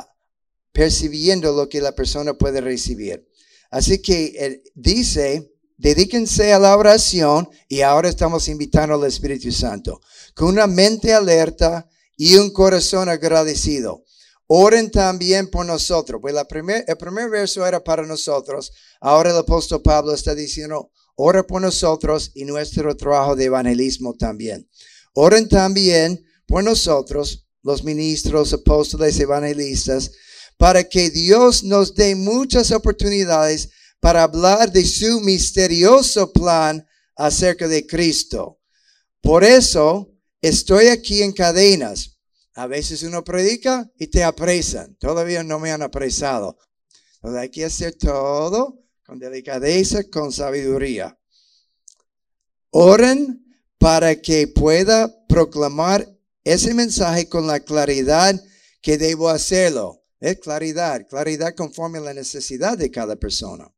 percibiendo 0.71 1.51
lo 1.51 1.67
que 1.67 1.81
la 1.81 1.91
persona 1.91 2.35
puede 2.35 2.61
recibir. 2.61 3.27
Así 3.69 4.01
que 4.01 4.63
dice, 4.75 5.54
dedíquense 5.77 6.53
a 6.53 6.59
la 6.59 6.77
oración 6.77 7.49
y 7.67 7.81
ahora 7.81 8.09
estamos 8.09 8.47
invitando 8.47 8.95
al 8.95 9.05
Espíritu 9.05 9.51
Santo. 9.51 10.01
Con 10.33 10.49
una 10.49 10.67
mente 10.67 11.13
alerta 11.13 11.87
y 12.17 12.35
un 12.35 12.51
corazón 12.51 13.09
agradecido. 13.09 14.03
Oren 14.47 14.91
también 14.91 15.49
por 15.49 15.65
nosotros. 15.65 16.21
Pues 16.21 16.33
la 16.33 16.45
primer, 16.47 16.85
el 16.87 16.97
primer 16.97 17.29
verso 17.29 17.65
era 17.65 17.83
para 17.83 18.05
nosotros. 18.05 18.71
Ahora 19.01 19.31
el 19.31 19.37
apóstol 19.37 19.81
Pablo 19.81 20.13
está 20.13 20.35
diciendo, 20.35 20.91
ora 21.15 21.43
por 21.43 21.61
nosotros 21.61 22.31
y 22.35 22.45
nuestro 22.45 22.95
trabajo 22.95 23.35
de 23.35 23.45
evangelismo 23.45 24.13
también. 24.13 24.69
Oren 25.13 25.47
también 25.47 26.23
por 26.45 26.63
nosotros, 26.63 27.47
los 27.63 27.83
ministros, 27.83 28.53
apóstoles, 28.53 29.19
evangelistas, 29.19 30.11
para 30.57 30.83
que 30.83 31.09
Dios 31.09 31.63
nos 31.63 31.95
dé 31.95 32.15
muchas 32.15 32.71
oportunidades 32.71 33.69
para 34.05 34.21
hablar 34.21 34.71
de 34.71 34.85
su 34.85 35.19
misterioso 35.21 36.31
plan 36.31 36.87
acerca 37.15 37.67
de 37.67 37.87
Cristo. 37.87 38.59
Por 39.19 39.43
eso 39.43 40.13
estoy 40.41 40.89
aquí 40.89 41.23
en 41.23 41.31
cadenas 41.31 42.19
a 42.53 42.67
veces 42.67 43.01
uno 43.01 43.23
predica 43.23 43.91
y 43.97 44.05
te 44.05 44.23
apresan. 44.23 44.95
Todavía 44.97 45.41
no 45.41 45.57
me 45.57 45.71
han 45.71 45.81
apresado. 45.81 46.59
Entonces 47.15 47.41
hay 47.41 47.49
que 47.49 47.65
hacer 47.65 47.95
todo 47.95 48.83
con 49.03 49.17
delicadeza, 49.17 50.03
con 50.03 50.31
sabiduría. 50.31 51.17
Oren 52.69 53.43
para 53.79 54.21
que 54.21 54.47
pueda 54.47 55.25
proclamar 55.27 56.07
ese 56.43 56.75
mensaje 56.75 57.27
con 57.27 57.47
la 57.47 57.59
claridad 57.59 58.39
que 58.83 58.99
debo 58.99 59.29
hacerlo. 59.29 60.03
Es 60.19 60.39
claridad, 60.39 61.07
claridad 61.09 61.55
conforme 61.55 61.97
a 61.97 62.01
la 62.01 62.13
necesidad 62.13 62.77
de 62.77 62.91
cada 62.91 63.15
persona. 63.15 63.74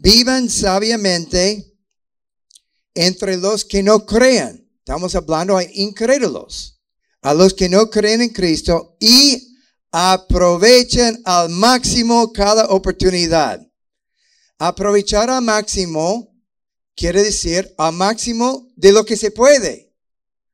Vivan 0.00 0.48
sabiamente 0.48 1.76
entre 2.94 3.36
los 3.36 3.64
que 3.64 3.82
no 3.82 4.06
crean. 4.06 4.66
Estamos 4.78 5.14
hablando 5.14 5.56
a 5.56 5.64
incrédulos, 5.64 6.80
a 7.20 7.34
los 7.34 7.54
que 7.54 7.68
no 7.68 7.90
creen 7.90 8.22
en 8.22 8.30
Cristo 8.30 8.96
y 9.00 9.56
aprovechen 9.90 11.20
al 11.24 11.50
máximo 11.50 12.32
cada 12.32 12.66
oportunidad. 12.66 13.60
Aprovechar 14.58 15.28
al 15.30 15.42
máximo 15.42 16.32
quiere 16.94 17.22
decir 17.22 17.72
al 17.78 17.92
máximo 17.92 18.72
de 18.76 18.92
lo 18.92 19.04
que 19.04 19.16
se 19.16 19.30
puede. 19.30 19.92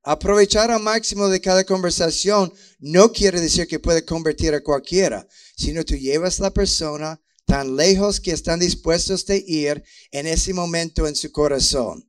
Aprovechar 0.03 0.71
al 0.71 0.83
máximo 0.83 1.29
de 1.29 1.41
cada 1.41 1.65
conversación 1.65 2.53
no 2.79 3.13
quiere 3.13 3.41
decir 3.41 3.67
que 3.67 3.79
puede 3.79 4.05
convertir 4.05 4.55
a 4.55 4.63
cualquiera, 4.63 5.27
sino 5.57 5.85
tú 5.85 5.95
llevas 5.95 6.41
a 6.41 6.45
la 6.45 6.51
persona 6.51 7.21
tan 7.49 7.77
lejos 7.77 8.21
que 8.21 8.33
están 8.33 8.61
dispuestos 8.61 9.25
de 9.25 9.43
ir 9.47 9.83
en 10.13 10.27
ese 10.27 10.53
momento 10.53 11.09
en 11.09 11.17
su 11.17 11.33
corazón. 11.33 12.07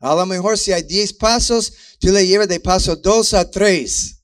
A 0.00 0.14
lo 0.14 0.24
mejor 0.24 0.56
si 0.56 0.72
hay 0.72 0.82
10 0.82 1.12
pasos, 1.12 1.74
tú 2.00 2.08
le 2.08 2.26
llevas 2.26 2.48
de 2.48 2.58
paso 2.58 2.96
2 2.96 3.34
a 3.34 3.50
3 3.50 4.16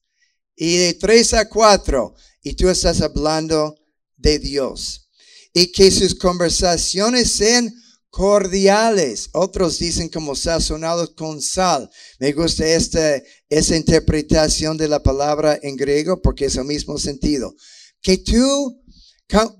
y 0.56 0.76
de 0.78 0.94
3 0.94 1.34
a 1.34 1.48
4 1.50 2.14
y 2.42 2.54
tú 2.54 2.70
estás 2.70 3.02
hablando 3.02 3.76
de 4.16 4.38
Dios. 4.38 5.10
Y 5.52 5.70
que 5.70 5.90
sus 5.90 6.14
conversaciones 6.14 7.30
sean 7.32 7.70
cordiales. 8.08 9.28
Otros 9.32 9.78
dicen 9.78 10.08
como 10.08 10.34
sazonados 10.34 11.10
con 11.10 11.42
sal. 11.42 11.90
Me 12.18 12.32
gusta 12.32 12.66
esta, 12.66 13.22
esa 13.50 13.76
interpretación 13.76 14.78
de 14.78 14.88
la 14.88 15.02
palabra 15.02 15.58
en 15.62 15.76
griego 15.76 16.22
porque 16.22 16.46
es 16.46 16.56
el 16.56 16.64
mismo 16.64 16.96
sentido. 16.96 17.54
Que 18.00 18.16
tú 18.16 18.82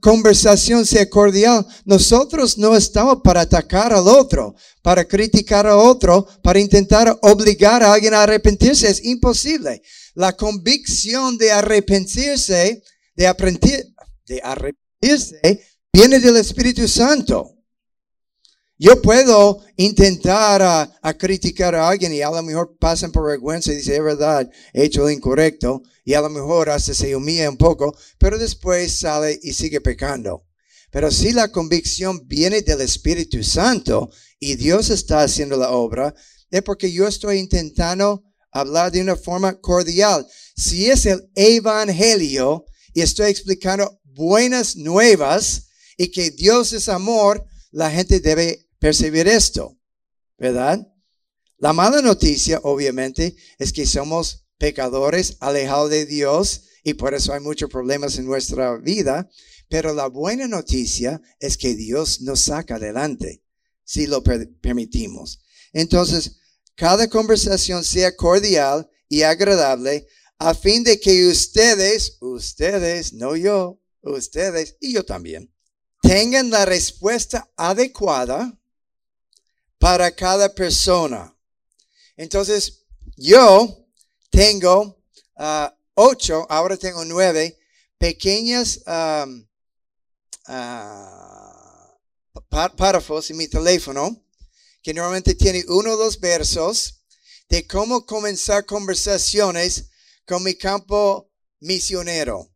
conversación 0.00 0.85
sea 0.87 1.09
cordial. 1.09 1.66
Nosotros 1.85 2.59
no 2.59 2.77
estamos 2.77 3.20
para 3.22 3.42
atacar 3.42 3.92
al 3.92 4.07
otro, 4.07 4.55
para 4.83 5.05
criticar 5.05 5.66
al 5.66 5.79
otro, 5.79 6.27
para 6.42 6.59
intentar 6.59 7.16
obligar 7.22 7.83
a 7.83 7.92
alguien 7.92 8.14
a 8.14 8.22
arrepentirse. 8.22 8.88
Es 8.88 9.05
imposible. 9.05 9.83
La 10.14 10.35
convicción 10.35 11.37
de 11.38 11.50
arrepentirse, 11.50 12.83
de, 13.16 13.27
aprender, 13.27 13.87
de 14.27 14.40
arrepentirse, 14.42 15.64
viene 15.92 16.20
del 16.20 16.37
Espíritu 16.37 16.87
Santo. 16.87 17.54
Yo 18.77 19.01
puedo 19.01 19.63
intentar 19.77 20.61
a, 20.61 21.15
criticar 21.17 21.77
a 21.77 21.89
alguien 21.89 22.13
y 22.13 22.23
a 22.23 22.31
lo 22.31 22.43
mejor 22.43 22.77
pasan 22.79 23.13
por 23.13 23.29
vergüenza 23.29 23.73
y 23.73 23.77
dicen, 23.77 23.95
es 23.95 24.03
verdad, 24.03 24.51
he 24.73 24.85
hecho 24.85 25.03
lo 25.03 25.11
incorrecto 25.11 25.83
y 26.05 26.15
a 26.15 26.21
lo 26.21 26.29
mejor 26.29 26.71
hasta 26.71 26.93
se 26.93 27.15
humilla 27.15 27.49
un 27.49 27.57
poco, 27.57 27.97
pero 28.19 28.37
después 28.37 28.99
sale 28.99 29.39
y 29.43 29.53
sigue 29.53 29.81
pecando. 29.81 30.45
Pero 30.91 31.11
si 31.13 31.33
la 31.33 31.53
convicción 31.53 32.27
viene 32.27 32.63
del 32.63 32.81
Espíritu 32.81 33.45
Santo 33.45 34.11
y 34.41 34.57
Dios 34.57 34.91
está 34.91 35.23
haciendo 35.23 35.57
la 35.57 35.71
obra, 35.71 36.13
es 36.51 36.63
porque 36.63 36.93
yo 36.93 37.07
estoy 37.07 37.39
intentando 37.39 38.25
hablar 38.51 38.91
de 38.91 39.01
una 39.01 39.17
forma 39.17 39.61
cordial. 39.61 40.27
Si 40.57 40.91
es 40.91 41.07
el 41.07 41.31
Evangelio 41.37 42.65
y 42.93 43.03
estoy 43.03 43.31
explicando 43.31 44.01
buenas 44.03 44.77
nuevas 44.77 45.69
y 45.97 46.09
que 46.09 46.33
Dios 46.33 46.73
es 46.73 46.89
amor, 46.89 47.45
la 47.71 47.91
gente 47.91 48.21
debe 48.21 48.63
percibir 48.85 49.27
esto, 49.27 49.81
¿verdad? 50.37 50.87
La 51.57 51.73
mala 51.73 52.03
noticia, 52.03 52.61
obviamente, 52.64 53.35
es 53.59 53.73
que 53.73 53.87
somos 53.87 54.47
pecadores 54.59 55.38
alejados 55.40 55.88
de 55.88 56.05
Dios 56.05 56.64
y 56.83 56.92
por 56.92 57.14
eso 57.14 57.33
hay 57.33 57.40
muchos 57.40 57.70
problemas 57.70 58.18
en 58.18 58.27
nuestra 58.27 58.77
vida. 58.77 59.31
Pero 59.70 59.94
la 59.94 60.09
buena 60.09 60.49
noticia 60.49 61.23
es 61.40 61.57
que 61.57 61.75
Dios 61.75 62.20
nos 62.20 62.40
saca 62.40 62.75
adelante 62.75 63.42
si 63.85 64.07
lo 64.07 64.23
permitimos. 64.23 65.40
Entonces, 65.73 66.37
cada 66.75 67.09
conversación 67.09 67.85
sea 67.85 68.14
cordial 68.14 68.87
y 69.09 69.23
agradable 69.23 70.07
a 70.37 70.55
fin 70.55 70.85
de 70.85 71.01
que 71.01 71.27
ustedes, 71.27 72.18
ustedes, 72.20 73.14
no 73.14 73.35
yo, 73.35 73.81
ustedes 74.03 74.77
y 74.79 74.92
yo 74.92 75.07
también, 75.07 75.51
tengan 76.03 76.51
la 76.51 76.66
respuesta 76.66 77.51
adecuada 77.57 78.61
para 79.85 80.11
cada 80.11 80.49
persona. 80.49 81.37
Entonces, 82.16 82.87
yo 83.18 83.87
tengo 84.31 85.05
ah, 85.37 85.77
ocho, 85.92 86.47
ahora 86.49 86.79
tengo 86.79 87.05
nueve 87.05 87.59
pequeñas 87.99 88.81
um, 88.87 89.47
párrafos 92.79 93.29
en 93.29 93.37
mi 93.37 93.47
teléfono 93.47 94.25
que 94.81 94.94
normalmente 94.94 95.35
tiene 95.35 95.62
uno 95.68 95.92
o 95.92 95.97
dos 95.99 96.18
versos 96.18 97.03
de 97.51 97.66
cómo 97.66 98.07
comenzar 98.07 98.64
conversaciones 98.64 99.90
con 100.27 100.42
mi 100.44 100.55
campo 100.55 101.31
misionero. 101.61 102.54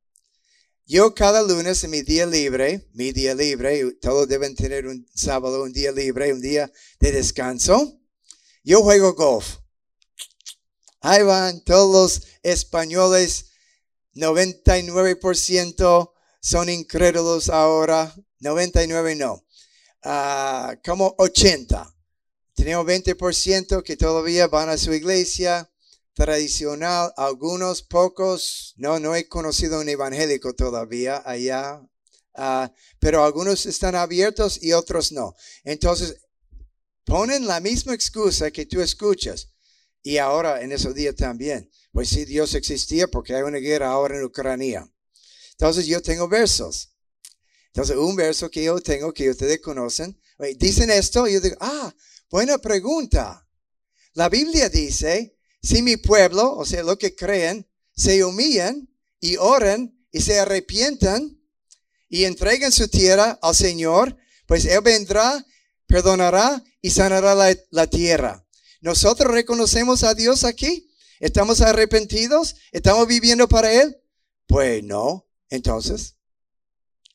Yo 0.90 1.14
cada 1.14 1.42
lunes 1.42 1.84
en 1.84 1.90
mi 1.90 2.00
día 2.00 2.24
libre, 2.24 2.88
mi 2.94 3.12
día 3.12 3.34
libre, 3.34 3.92
todos 4.00 4.26
deben 4.26 4.54
tener 4.54 4.86
un 4.86 5.06
sábado, 5.14 5.62
un 5.62 5.70
día 5.70 5.92
libre, 5.92 6.32
un 6.32 6.40
día 6.40 6.72
de 6.98 7.12
descanso. 7.12 8.00
Yo 8.64 8.80
juego 8.80 9.12
golf. 9.12 9.58
Ahí 11.02 11.22
van 11.24 11.62
todos 11.62 11.92
los 11.92 12.22
españoles, 12.42 13.50
99% 14.14 16.10
son 16.40 16.70
incrédulos 16.70 17.50
ahora, 17.50 18.14
99 18.38 19.14
no, 19.16 19.44
uh, 20.06 20.74
como 20.82 21.14
80. 21.18 21.94
Tenemos 22.54 22.86
20% 22.86 23.82
que 23.82 23.98
todavía 23.98 24.46
van 24.46 24.70
a 24.70 24.78
su 24.78 24.94
iglesia, 24.94 25.70
tradicional, 26.18 27.12
algunos 27.16 27.82
pocos, 27.82 28.74
no, 28.76 28.98
no 28.98 29.14
he 29.14 29.28
conocido 29.28 29.80
un 29.80 29.88
evangélico 29.88 30.52
todavía 30.52 31.22
allá, 31.24 31.80
ah, 32.34 32.72
pero 32.98 33.22
algunos 33.22 33.66
están 33.66 33.94
abiertos 33.94 34.60
y 34.60 34.72
otros 34.72 35.12
no. 35.12 35.36
Entonces, 35.62 36.16
ponen 37.04 37.46
la 37.46 37.60
misma 37.60 37.94
excusa 37.94 38.50
que 38.50 38.66
tú 38.66 38.80
escuchas. 38.80 39.52
Y 40.02 40.18
ahora 40.18 40.60
en 40.60 40.72
esos 40.72 40.92
días 40.92 41.14
también. 41.14 41.70
Pues 41.92 42.08
sí, 42.08 42.24
Dios 42.24 42.54
existía 42.54 43.06
porque 43.06 43.36
hay 43.36 43.42
una 43.42 43.58
guerra 43.58 43.90
ahora 43.90 44.16
en 44.16 44.24
Ucrania. 44.24 44.90
Entonces 45.52 45.86
yo 45.86 46.02
tengo 46.02 46.26
versos. 46.26 46.96
Entonces 47.68 47.96
un 47.96 48.16
verso 48.16 48.50
que 48.50 48.64
yo 48.64 48.80
tengo 48.80 49.12
que 49.12 49.30
ustedes 49.30 49.60
conocen. 49.60 50.20
Dicen 50.56 50.90
esto 50.90 51.28
y 51.28 51.34
yo 51.34 51.40
digo, 51.40 51.56
ah, 51.60 51.94
buena 52.28 52.58
pregunta. 52.58 53.48
La 54.14 54.28
Biblia 54.28 54.68
dice, 54.68 55.37
si 55.62 55.82
mi 55.82 55.96
pueblo, 55.96 56.56
o 56.56 56.64
sea, 56.64 56.82
lo 56.82 56.98
que 56.98 57.14
creen, 57.14 57.68
se 57.94 58.24
humillan 58.24 58.88
y 59.20 59.36
oran 59.36 59.98
y 60.12 60.20
se 60.20 60.38
arrepientan 60.38 61.40
y 62.08 62.24
entregan 62.24 62.72
su 62.72 62.88
tierra 62.88 63.38
al 63.42 63.54
Señor, 63.54 64.16
pues 64.46 64.64
Él 64.64 64.80
vendrá, 64.82 65.44
perdonará 65.86 66.62
y 66.80 66.90
sanará 66.90 67.34
la, 67.34 67.56
la 67.70 67.86
tierra. 67.86 68.46
¿Nosotros 68.80 69.32
reconocemos 69.32 70.04
a 70.04 70.14
Dios 70.14 70.44
aquí? 70.44 70.90
¿Estamos 71.20 71.60
arrepentidos? 71.60 72.56
¿Estamos 72.70 73.06
viviendo 73.08 73.48
para 73.48 73.72
Él? 73.72 73.96
Pues 74.46 74.84
no. 74.84 75.26
Entonces, 75.50 76.16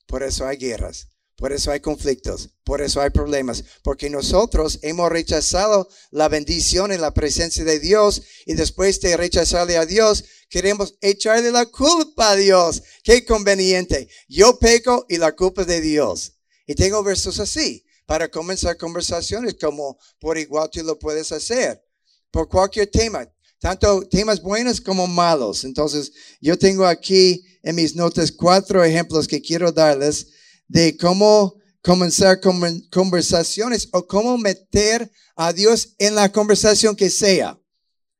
por 0.05 0.23
eso 0.23 0.45
hay 0.45 0.57
guerras, 0.57 1.07
por 1.43 1.51
eso 1.51 1.71
hay 1.71 1.81
conflictos, 1.81 2.51
por 2.63 2.81
eso 2.81 3.01
hay 3.01 3.09
problemas, 3.09 3.65
porque 3.83 4.09
nosotros 4.09 4.79
hemos 4.81 5.11
rechazado 5.11 5.89
la 6.09 6.29
bendición 6.29 6.93
en 6.93 7.01
la 7.01 7.13
presencia 7.13 7.65
de 7.65 7.81
Dios 7.81 8.21
y 8.45 8.53
después 8.53 9.01
de 9.01 9.17
rechazarle 9.17 9.75
a 9.75 9.85
Dios, 9.85 10.23
queremos 10.49 10.95
echarle 11.01 11.51
la 11.51 11.65
culpa 11.65 12.31
a 12.31 12.35
Dios. 12.37 12.81
Qué 13.03 13.25
conveniente. 13.25 14.07
Yo 14.29 14.57
peco 14.57 15.05
y 15.09 15.17
la 15.17 15.35
culpa 15.35 15.65
de 15.65 15.81
Dios. 15.81 16.31
Y 16.65 16.75
tengo 16.75 17.03
versos 17.03 17.37
así 17.41 17.83
para 18.05 18.29
comenzar 18.29 18.77
conversaciones 18.77 19.55
como 19.59 19.97
por 20.21 20.37
igual 20.37 20.69
tú 20.71 20.81
lo 20.81 20.97
puedes 20.97 21.29
hacer. 21.33 21.83
Por 22.31 22.47
cualquier 22.47 22.87
tema, 22.87 23.29
tanto 23.59 24.07
temas 24.07 24.41
buenos 24.41 24.79
como 24.79 25.07
malos. 25.07 25.65
Entonces, 25.65 26.13
yo 26.39 26.57
tengo 26.57 26.85
aquí 26.85 27.43
en 27.63 27.75
mis 27.75 27.97
notas 27.97 28.31
cuatro 28.31 28.81
ejemplos 28.81 29.27
que 29.27 29.41
quiero 29.41 29.73
darles 29.73 30.27
de 30.67 30.97
cómo 30.97 31.55
comenzar 31.81 32.39
conversaciones 32.39 33.89
o 33.91 34.07
cómo 34.07 34.37
meter 34.37 35.11
a 35.35 35.51
Dios 35.53 35.95
en 35.97 36.15
la 36.15 36.31
conversación 36.31 36.95
que 36.95 37.09
sea. 37.09 37.59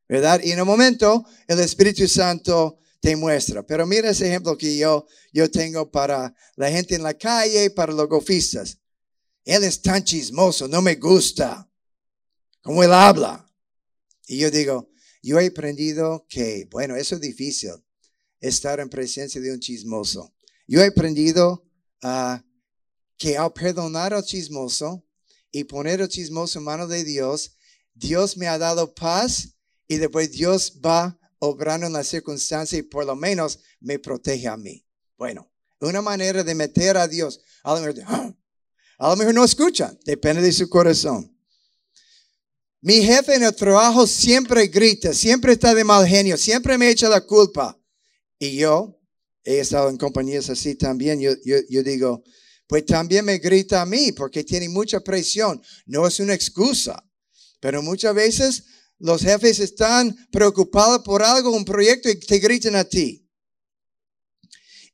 ¿Verdad? 0.08 0.42
Y 0.44 0.52
en 0.52 0.62
un 0.62 0.68
momento 0.68 1.26
el 1.48 1.60
Espíritu 1.60 2.08
Santo 2.08 2.78
te 3.00 3.16
muestra. 3.16 3.66
Pero 3.66 3.86
mira 3.86 4.10
ese 4.10 4.28
ejemplo 4.28 4.58
que 4.58 4.78
yo, 4.78 5.08
yo 5.32 5.50
tengo 5.50 5.90
para 5.90 6.36
la 6.56 6.70
gente 6.70 6.96
en 6.96 7.04
la 7.04 7.14
calle, 7.14 7.70
para 7.70 7.94
los 7.94 8.08
golfistas. 8.08 8.80
Él 9.46 9.64
es 9.64 9.82
tan 9.82 10.04
chismoso, 10.04 10.68
no 10.68 10.82
me 10.82 10.96
gusta. 10.96 11.70
Como 12.62 12.84
él 12.84 12.94
habla. 12.94 13.46
Y 14.28 14.38
yo 14.38 14.52
digo, 14.52 14.90
yo 15.22 15.40
he 15.40 15.48
aprendido 15.48 16.26
que, 16.30 16.68
bueno, 16.72 16.96
eso 16.96 17.16
es 17.16 17.22
difícil, 17.22 17.72
estar 18.40 18.80
en 18.80 18.90
presencia 18.90 19.42
de 19.42 19.52
un 19.52 19.60
chismoso. 19.60 20.34
Yo 20.68 20.82
he 20.82 20.88
aprendido 20.88 21.66
uh, 22.04 22.40
que 23.18 23.38
al 23.38 23.54
perdonar 23.54 24.14
al 24.14 24.24
chismoso 24.24 25.06
y 25.52 25.64
poner 25.64 26.02
al 26.02 26.10
chismoso 26.10 26.60
en 26.60 26.66
manos 26.66 26.90
de 26.90 27.04
Dios, 27.04 27.56
Dios 27.94 28.38
me 28.38 28.48
ha 28.48 28.58
dado 28.58 28.94
paz 28.94 29.56
y 29.88 29.98
después 29.98 30.32
Dios 30.32 30.80
va 30.84 31.18
obrando 31.40 31.88
en 31.88 31.94
la 31.94 32.04
circunstancia 32.04 32.78
y 32.78 32.84
por 32.84 33.06
lo 33.06 33.16
menos 33.16 33.60
me 33.80 34.00
protege 34.00 34.48
a 34.48 34.58
mí. 34.58 34.86
Bueno, 35.18 35.52
una 35.80 36.02
manera 36.02 36.44
de 36.44 36.56
meter 36.56 36.98
a 36.98 37.08
Dios. 37.08 37.42
A 37.64 37.76
lo 37.76 37.82
mejor, 37.82 38.04
¡ah! 38.08 38.34
a 38.98 39.10
lo 39.10 39.16
mejor 39.16 39.34
no 39.34 39.44
escucha, 39.44 39.98
depende 40.06 40.42
de 40.42 40.52
su 40.52 40.70
corazón. 40.70 41.30
Mi 42.82 43.02
jefe 43.02 43.36
en 43.36 43.44
el 43.44 43.56
trabajo 43.56 44.06
siempre 44.06 44.68
grita, 44.68 45.14
siempre 45.14 45.54
está 45.54 45.74
de 45.74 45.84
mal 45.84 46.06
genio, 46.06 46.38
siempre 46.38 46.78
me 46.78 46.90
echa 46.90 47.08
la 47.08 47.22
culpa. 47.22 47.80
Y 48.38 48.58
yo 48.58 49.00
he 49.44 49.60
estado 49.60 49.90
en 49.90 49.98
compañías 49.98 50.50
así 50.50 50.76
también. 50.76 51.20
Yo, 51.20 51.32
yo, 51.70 51.84
digo, 51.84 52.24
pues 52.68 52.86
también 52.86 53.26
me 53.26 53.38
grita 53.38 53.82
a 53.82 53.86
mí 53.86 54.12
porque 54.12 54.44
tiene 54.44 54.70
mucha 54.70 55.00
presión. 55.02 55.62
No 55.86 56.08
es 56.08 56.20
una 56.20 56.34
excusa, 56.34 57.04
pero 57.60 57.82
muchas 57.82 58.16
veces 58.16 58.64
los 59.00 59.22
jefes 59.22 59.60
están 59.60 60.16
preocupados 60.32 61.02
por 61.04 61.22
algo, 61.24 61.52
un 61.52 61.66
proyecto 61.66 62.10
y 62.10 62.20
te 62.20 62.40
gritan 62.40 62.76
a 62.76 62.84
ti. 62.84 63.30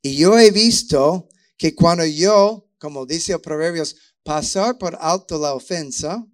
Y 0.02 0.16
yo 0.16 0.38
he 0.38 0.50
visto 0.50 1.28
que 1.56 1.74
cuando 1.74 2.04
yo, 2.06 2.68
como 2.78 3.06
dice 3.06 3.32
el 3.34 3.40
Proverbios, 3.40 3.96
pasar 4.22 4.78
por 4.78 4.96
alto 5.00 5.38
la 5.38 5.54
ofensa, 5.54 6.26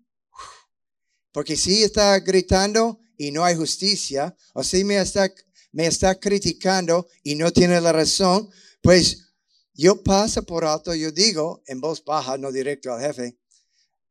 porque 1.32 1.56
si 1.56 1.82
está 1.82 2.18
gritando 2.20 2.98
y 3.18 3.30
no 3.30 3.44
hay 3.44 3.56
justicia, 3.56 4.34
o 4.54 4.62
si 4.62 4.84
me 4.84 4.98
está, 4.98 5.30
me 5.76 5.86
está 5.86 6.18
criticando 6.18 7.06
y 7.22 7.34
no 7.34 7.52
tiene 7.52 7.78
la 7.82 7.92
razón, 7.92 8.48
pues 8.80 9.34
yo 9.74 10.02
paso 10.02 10.42
por 10.42 10.64
alto, 10.64 10.94
yo 10.94 11.12
digo 11.12 11.62
en 11.66 11.82
voz 11.82 12.02
baja, 12.02 12.38
no 12.38 12.50
directo 12.50 12.94
al 12.94 13.02
jefe, 13.02 13.36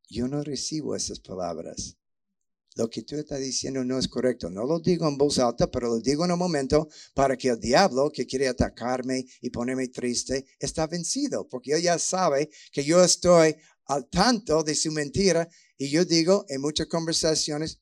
yo 0.08 0.28
no 0.28 0.43
recibo 0.43 0.95
esas 0.95 1.19
palabras. 1.19 1.97
Lo 2.75 2.88
que 2.88 3.01
tú 3.01 3.15
estás 3.15 3.39
diciendo 3.39 3.84
no 3.84 3.97
es 3.97 4.08
correcto. 4.08 4.51
No 4.51 4.63
lo 4.63 4.80
digo 4.80 5.08
en 5.08 5.17
voz 5.17 5.39
alta, 5.39 5.71
pero 5.71 5.88
lo 5.88 5.99
digo 5.99 6.23
en 6.25 6.34
un 6.34 6.38
momento 6.38 6.88
para 7.15 7.36
que 7.36 7.47
el 7.47 7.60
diablo 7.60 8.12
que 8.12 8.28
quiere 8.28 8.47
atacarme 8.47 9.25
y 9.41 9.49
ponerme 9.49 9.88
triste 9.88 10.45
está 10.60 10.86
vencido, 10.86 11.47
porque 11.47 11.71
él 11.71 11.82
ya 11.82 11.97
sabe 11.97 12.47
que 12.71 12.84
yo 12.84 13.04
estoy 13.04 13.56
al 13.86 14.08
tanto 14.08 14.62
de 14.62 14.75
su 14.75 14.91
mentira 14.91 15.49
y 15.80 15.89
yo 15.89 16.06
digo 16.06 16.45
en 16.47 16.62
muchas 16.62 16.86
conversaciones, 16.86 17.80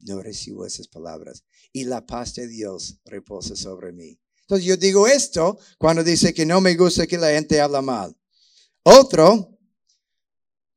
no 0.00 0.22
recibo 0.22 0.66
esas 0.66 0.88
palabras 0.88 1.44
y 1.72 1.84
la 1.84 2.06
paz 2.06 2.34
de 2.34 2.46
Dios 2.46 3.00
reposa 3.04 3.56
sobre 3.56 3.92
mí. 3.92 4.18
Entonces 4.42 4.66
yo 4.66 4.76
digo 4.76 5.06
esto 5.06 5.58
cuando 5.78 6.04
dice 6.04 6.34
que 6.34 6.44
no 6.44 6.60
me 6.60 6.74
gusta 6.74 7.06
que 7.06 7.18
la 7.18 7.30
gente 7.30 7.60
habla 7.60 7.80
mal. 7.80 8.16
Otro, 8.82 9.58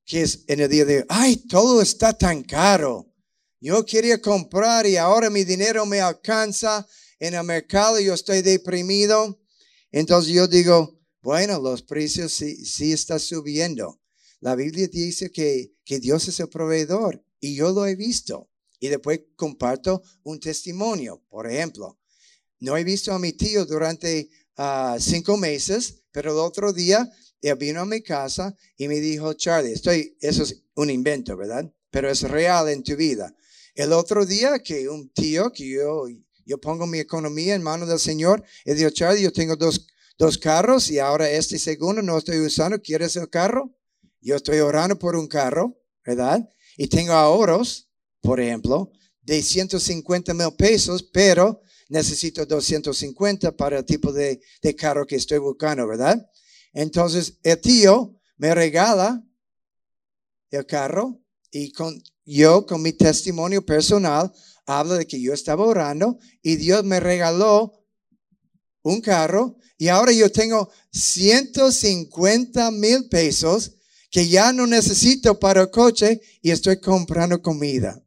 que 0.05 0.21
es 0.21 0.45
en 0.47 0.61
el 0.61 0.69
día 0.69 0.85
de, 0.85 1.05
ay, 1.09 1.35
todo 1.35 1.81
está 1.81 2.17
tan 2.17 2.43
caro. 2.43 3.13
Yo 3.59 3.85
quería 3.85 4.21
comprar 4.21 4.85
y 4.85 4.95
ahora 4.95 5.29
mi 5.29 5.43
dinero 5.43 5.85
me 5.85 5.99
alcanza 5.99 6.87
en 7.19 7.33
el 7.33 7.43
mercado 7.43 7.99
y 7.99 8.05
yo 8.05 8.13
estoy 8.13 8.41
deprimido. 8.41 9.41
Entonces 9.91 10.33
yo 10.33 10.47
digo, 10.47 10.97
bueno, 11.21 11.59
los 11.59 11.81
precios 11.81 12.31
sí, 12.31 12.65
sí 12.65 12.93
están 12.93 13.19
subiendo. 13.19 13.99
La 14.39 14.55
Biblia 14.55 14.87
dice 14.87 15.31
que, 15.31 15.73
que 15.83 15.99
Dios 15.99 16.27
es 16.27 16.39
el 16.39 16.47
proveedor 16.47 17.23
y 17.41 17.55
yo 17.55 17.71
lo 17.71 17.85
he 17.85 17.95
visto. 17.95 18.49
Y 18.79 18.89
después 18.89 19.21
comparto 19.35 20.01
un 20.23 20.39
testimonio. 20.39 21.23
Por 21.29 21.49
ejemplo, 21.49 21.99
no 22.59 22.77
he 22.77 22.83
visto 22.83 23.11
a 23.13 23.19
mi 23.19 23.33
tío 23.33 23.65
durante 23.65 24.29
ah, 24.57 24.97
cinco 24.99 25.37
meses, 25.37 26.03
pero 26.11 26.31
el 26.31 26.37
otro 26.37 26.73
día 26.73 27.09
él 27.41 27.55
vino 27.55 27.81
a 27.81 27.85
mi 27.85 28.01
casa 28.01 28.55
y 28.77 28.87
me 28.87 28.99
dijo, 28.99 29.33
Charlie, 29.33 29.73
estoy, 29.73 30.17
eso 30.21 30.43
es 30.43 30.63
un 30.75 30.89
invento, 30.89 31.37
¿verdad? 31.37 31.71
Pero 31.91 32.09
es 32.09 32.21
real 32.23 32.69
en 32.69 32.83
tu 32.83 32.95
vida. 32.95 33.33
El 33.75 33.93
otro 33.93 34.25
día 34.25 34.59
que 34.59 34.89
un 34.89 35.09
tío, 35.09 35.51
que 35.51 35.69
yo, 35.69 36.07
yo 36.45 36.59
pongo 36.59 36.87
mi 36.87 36.99
economía 36.99 37.55
en 37.55 37.61
manos 37.61 37.87
del 37.87 37.99
Señor, 37.99 38.43
él 38.65 38.77
dijo, 38.77 38.89
Charlie, 38.89 39.21
yo 39.21 39.31
tengo 39.31 39.55
dos, 39.55 39.87
dos 40.17 40.37
carros 40.37 40.89
y 40.89 40.99
ahora 40.99 41.29
este 41.29 41.59
segundo 41.59 42.01
no 42.01 42.17
estoy 42.17 42.39
usando, 42.39 42.81
¿quieres 42.81 43.15
el 43.15 43.29
carro? 43.29 43.75
Yo 44.19 44.35
estoy 44.35 44.59
orando 44.59 44.97
por 44.97 45.15
un 45.15 45.27
carro, 45.27 45.79
¿verdad? 46.03 46.49
Y 46.75 46.87
tengo 46.87 47.13
ahorros, 47.13 47.86
por 48.27 48.41
ejemplo, 48.41 48.91
de 49.21 49.41
150 49.41 50.33
mil 50.33 50.51
pesos, 50.57 51.01
pero 51.13 51.61
necesito 51.87 52.45
250 52.45 53.55
para 53.55 53.79
el 53.79 53.85
tipo 53.85 54.11
de, 54.11 54.41
de 54.61 54.75
carro 54.75 55.07
que 55.07 55.15
estoy 55.15 55.37
buscando, 55.37 55.87
¿verdad? 55.87 56.29
Entonces, 56.73 57.37
el 57.41 57.61
tío 57.61 58.19
me 58.35 58.53
regala 58.53 59.23
el 60.51 60.65
carro 60.65 61.21
y 61.51 61.71
con, 61.71 62.03
yo 62.25 62.65
con 62.65 62.81
mi 62.81 62.91
testimonio 62.91 63.65
personal 63.65 64.29
hablo 64.65 64.95
de 64.95 65.07
que 65.07 65.21
yo 65.21 65.31
estaba 65.31 65.63
orando 65.63 66.19
y 66.41 66.57
Dios 66.57 66.83
me 66.83 66.99
regaló 66.99 67.81
un 68.81 68.99
carro 68.99 69.55
y 69.77 69.87
ahora 69.87 70.11
yo 70.11 70.29
tengo 70.29 70.69
150 70.91 72.71
mil 72.71 73.07
pesos 73.07 73.71
que 74.11 74.27
ya 74.27 74.51
no 74.51 74.67
necesito 74.67 75.39
para 75.39 75.61
el 75.61 75.71
coche 75.71 76.19
y 76.41 76.51
estoy 76.51 76.81
comprando 76.81 77.41
comida. 77.41 78.03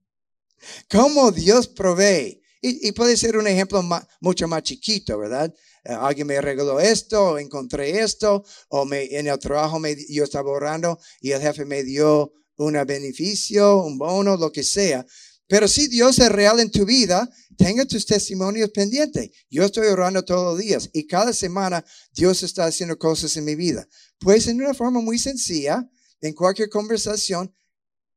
¿Cómo 0.89 1.31
Dios 1.31 1.69
provee? 1.69 2.41
Y, 2.63 2.93
puede 2.93 3.17
ser 3.17 3.39
un 3.39 3.47
ejemplo 3.47 3.83
mucho 4.21 4.47
más 4.47 4.63
chiquito, 4.63 5.19
¿verdad? 5.19 5.53
Eh, 5.85 5.93
alguien 5.93 6.27
me 6.27 6.41
regaló 6.43 6.79
esto, 6.79 7.39
encontré 7.39 8.01
esto, 8.01 8.45
o 8.69 8.85
me, 8.85 9.05
en 9.05 9.29
el 9.29 9.39
trabajo 9.39 9.79
me, 9.79 9.97
yo 10.11 10.25
estaba 10.25 10.51
orando 10.51 10.99
y 11.23 11.31
el 11.31 11.41
jefe 11.41 11.65
me 11.65 11.83
dio 11.85 12.33
un 12.57 12.75
beneficio, 12.87 13.83
un 13.83 13.97
bono, 13.97 14.37
lo 14.37 14.53
que 14.53 14.63
sea. 14.63 15.07
Pero 15.47 15.67
si 15.67 15.89
Dios 15.89 16.19
es 16.19 16.31
real 16.31 16.61
en 16.61 16.71
tu 16.71 16.85
vida, 16.85 17.29
tenga 17.57 17.85
tus 17.87 18.05
testimonios 18.07 18.71
pendientes. 18.71 19.31
Yo 19.49 19.65
estoy 19.65 19.89
orando 19.89 20.23
todos 20.23 20.53
los 20.53 20.59
días 20.65 20.91
y 20.93 21.07
cada 21.07 21.33
semana 21.33 21.85
Dios 22.13 22.43
está 22.43 22.67
haciendo 22.67 22.99
cosas 22.99 23.37
en 23.37 23.47
mi 23.47 23.55
vida. 23.55 23.89
Pues 24.19 24.47
en 24.47 24.61
una 24.61 24.75
forma 24.75 25.01
muy 25.01 25.19
sencilla, 25.19 25.91
en 26.21 26.35
cualquier 26.35 26.69
conversación, 26.69 27.53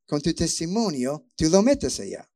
con 0.05 0.21
tu 0.21 0.33
testimonio, 0.33 1.25
tú 1.35 1.49
lo 1.49 1.63
metes 1.63 1.99
allá. 1.99 2.29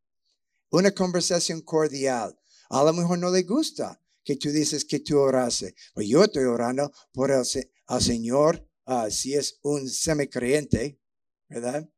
Una 0.71 0.91
conversación 0.91 1.62
cordial. 1.62 2.38
A 2.69 2.84
lo 2.84 2.93
mejor 2.93 3.19
no 3.19 3.32
le 3.32 3.43
gusta 3.43 4.01
que 4.23 4.36
tú 4.36 4.51
dices 4.51 4.84
que 4.84 4.99
tú 4.99 5.17
oraste. 5.17 5.73
Pero 5.93 6.08
yo 6.08 6.23
estoy 6.23 6.43
orando 6.43 6.91
por 7.13 7.32
el, 7.32 7.43
al 7.88 8.01
Señor, 8.01 8.67
ah, 8.86 9.10
si 9.10 9.36
es 9.36 9.60
un 9.63 9.88
semicreyente, 9.89 10.99
¿verdad? 11.47 11.89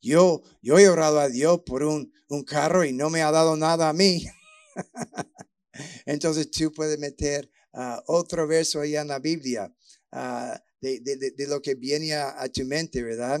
Yo, 0.00 0.42
yo 0.62 0.78
he 0.78 0.88
orado 0.88 1.18
a 1.20 1.28
Dios 1.28 1.62
por 1.66 1.82
un, 1.82 2.12
un 2.28 2.44
carro 2.44 2.84
y 2.84 2.92
no 2.92 3.10
me 3.10 3.22
ha 3.22 3.30
dado 3.30 3.56
nada 3.56 3.88
a 3.88 3.92
mí. 3.92 4.24
Entonces 6.06 6.50
tú 6.50 6.72
puedes 6.72 6.98
meter 6.98 7.50
ah, 7.72 8.02
otro 8.06 8.46
verso 8.46 8.80
allá 8.80 9.00
en 9.00 9.08
la 9.08 9.18
Biblia 9.18 9.74
ah, 10.12 10.62
de, 10.80 11.00
de, 11.00 11.46
lo 11.46 11.62
que 11.62 11.74
viene 11.74 12.14
a, 12.14 12.48
tu 12.48 12.64
mente, 12.64 13.02
¿verdad? 13.02 13.40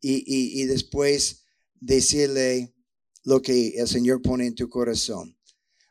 y, 0.00 0.62
y 0.62 0.64
después 0.66 1.44
decirle 1.74 2.74
lo 3.28 3.42
que 3.42 3.74
el 3.76 3.86
Señor 3.86 4.22
pone 4.22 4.46
en 4.46 4.54
tu 4.54 4.70
corazón. 4.70 5.36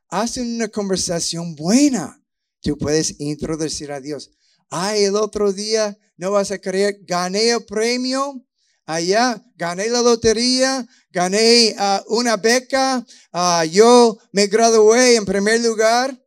Hacen 0.10 0.56
una 0.56 0.70
conversación 0.70 1.54
buena. 1.56 2.20
Tú 2.62 2.76
puedes 2.80 3.20
introducir 3.20 3.92
a 3.92 4.02
Dios. 4.02 4.32
Ay, 4.72 5.04
el 5.04 5.16
otro 5.16 5.54
día, 5.54 5.96
no 6.18 6.32
vas 6.32 6.50
a 6.50 6.58
creer, 6.58 6.98
gané 7.04 7.52
el 7.52 7.64
premio 7.64 8.44
allá, 8.88 9.40
gané 9.56 9.88
la 9.88 10.02
lotería, 10.02 10.88
gané 11.12 11.76
ah, 11.78 12.04
una 12.08 12.38
beca, 12.38 13.06
ah, 13.32 13.64
yo 13.66 14.18
me 14.32 14.48
gradué 14.48 15.16
en 15.16 15.26
primer 15.26 15.62
lugar. 15.62 16.20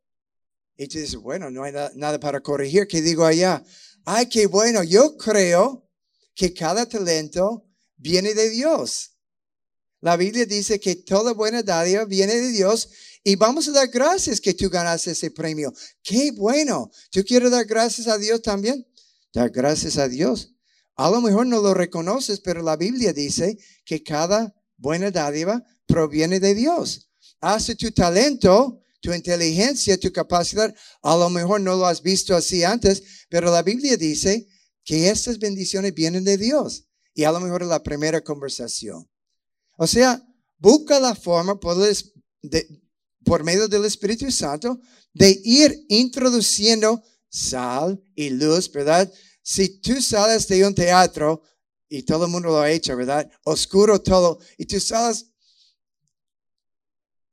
Y 0.76 0.86
tú 0.86 0.98
dices, 0.98 1.16
bueno, 1.16 1.50
no 1.50 1.64
hay 1.64 1.72
nada 1.96 2.20
para 2.20 2.40
corregir. 2.40 2.86
¿Qué 2.86 3.02
digo 3.02 3.24
allá? 3.24 3.64
Ay, 4.04 4.26
qué 4.28 4.46
bueno. 4.46 4.84
Yo 4.84 5.16
creo 5.16 5.90
que 6.36 6.54
cada 6.54 6.88
talento 6.88 7.66
viene 7.96 8.32
de 8.32 8.48
Dios. 8.48 9.09
La 10.00 10.16
Biblia 10.16 10.46
dice 10.46 10.80
que 10.80 10.96
toda 10.96 11.32
buena 11.32 11.62
dádiva 11.62 12.04
viene 12.04 12.34
de 12.34 12.48
Dios 12.48 12.88
y 13.22 13.36
vamos 13.36 13.68
a 13.68 13.72
dar 13.72 13.88
gracias 13.88 14.40
que 14.40 14.54
tú 14.54 14.70
ganaste 14.70 15.10
ese 15.10 15.30
premio. 15.30 15.74
Qué 16.02 16.32
bueno. 16.32 16.90
¿Tú 17.10 17.22
quieres 17.22 17.50
dar 17.50 17.66
gracias 17.66 18.06
a 18.06 18.16
Dios 18.16 18.40
también? 18.40 18.86
Dar 19.32 19.50
gracias 19.50 19.98
a 19.98 20.08
Dios. 20.08 20.54
A 20.96 21.10
lo 21.10 21.20
mejor 21.20 21.46
no 21.46 21.60
lo 21.60 21.74
reconoces, 21.74 22.40
pero 22.40 22.62
la 22.62 22.76
Biblia 22.76 23.12
dice 23.12 23.58
que 23.84 24.02
cada 24.02 24.54
buena 24.76 25.10
dádiva 25.10 25.62
proviene 25.86 26.40
de 26.40 26.54
Dios. 26.54 27.10
Hace 27.40 27.74
tu 27.74 27.90
talento, 27.90 28.82
tu 29.00 29.12
inteligencia, 29.12 29.98
tu 29.98 30.12
capacidad. 30.12 30.74
A 31.02 31.16
lo 31.16 31.28
mejor 31.28 31.60
no 31.60 31.76
lo 31.76 31.86
has 31.86 32.02
visto 32.02 32.34
así 32.34 32.64
antes, 32.64 33.02
pero 33.28 33.50
la 33.50 33.62
Biblia 33.62 33.96
dice 33.98 34.46
que 34.84 35.10
estas 35.10 35.38
bendiciones 35.38 35.92
vienen 35.94 36.24
de 36.24 36.38
Dios. 36.38 36.86
Y 37.14 37.24
a 37.24 37.32
lo 37.32 37.40
mejor 37.40 37.62
es 37.62 37.68
la 37.68 37.82
primera 37.82 38.22
conversación. 38.22 39.08
O 39.82 39.86
sea, 39.86 40.22
busca 40.58 41.00
la 41.00 41.14
forma 41.14 41.58
por, 41.58 41.74
por 43.24 43.42
medio 43.42 43.66
del 43.66 43.86
Espíritu 43.86 44.30
Santo 44.30 44.78
de 45.14 45.40
ir 45.42 45.86
introduciendo 45.88 47.02
sal 47.30 47.98
y 48.14 48.28
luz, 48.28 48.70
¿verdad? 48.70 49.10
Si 49.42 49.80
tú 49.80 50.02
sales 50.02 50.46
de 50.48 50.66
un 50.66 50.74
teatro, 50.74 51.42
y 51.88 52.02
todo 52.02 52.26
el 52.26 52.30
mundo 52.30 52.50
lo 52.50 52.60
ha 52.60 52.70
hecho, 52.70 52.94
¿verdad? 52.94 53.26
Oscuro 53.44 54.02
todo, 54.02 54.38
y 54.58 54.66
tú 54.66 54.78
sales, 54.78 55.30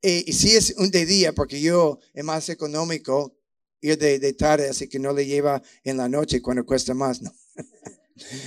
y, 0.00 0.32
si 0.32 0.56
es 0.56 0.74
un 0.78 0.90
de 0.90 1.04
día, 1.04 1.34
porque 1.34 1.60
yo 1.60 1.98
es 2.14 2.24
más 2.24 2.48
económico 2.48 3.38
ir 3.82 3.98
de, 3.98 4.18
de 4.18 4.32
tarde, 4.32 4.70
así 4.70 4.88
que 4.88 4.98
no 4.98 5.12
le 5.12 5.26
lleva 5.26 5.62
en 5.84 5.98
la 5.98 6.08
noche 6.08 6.40
cuando 6.40 6.64
cuesta 6.64 6.94
más, 6.94 7.20
¿no? 7.20 7.30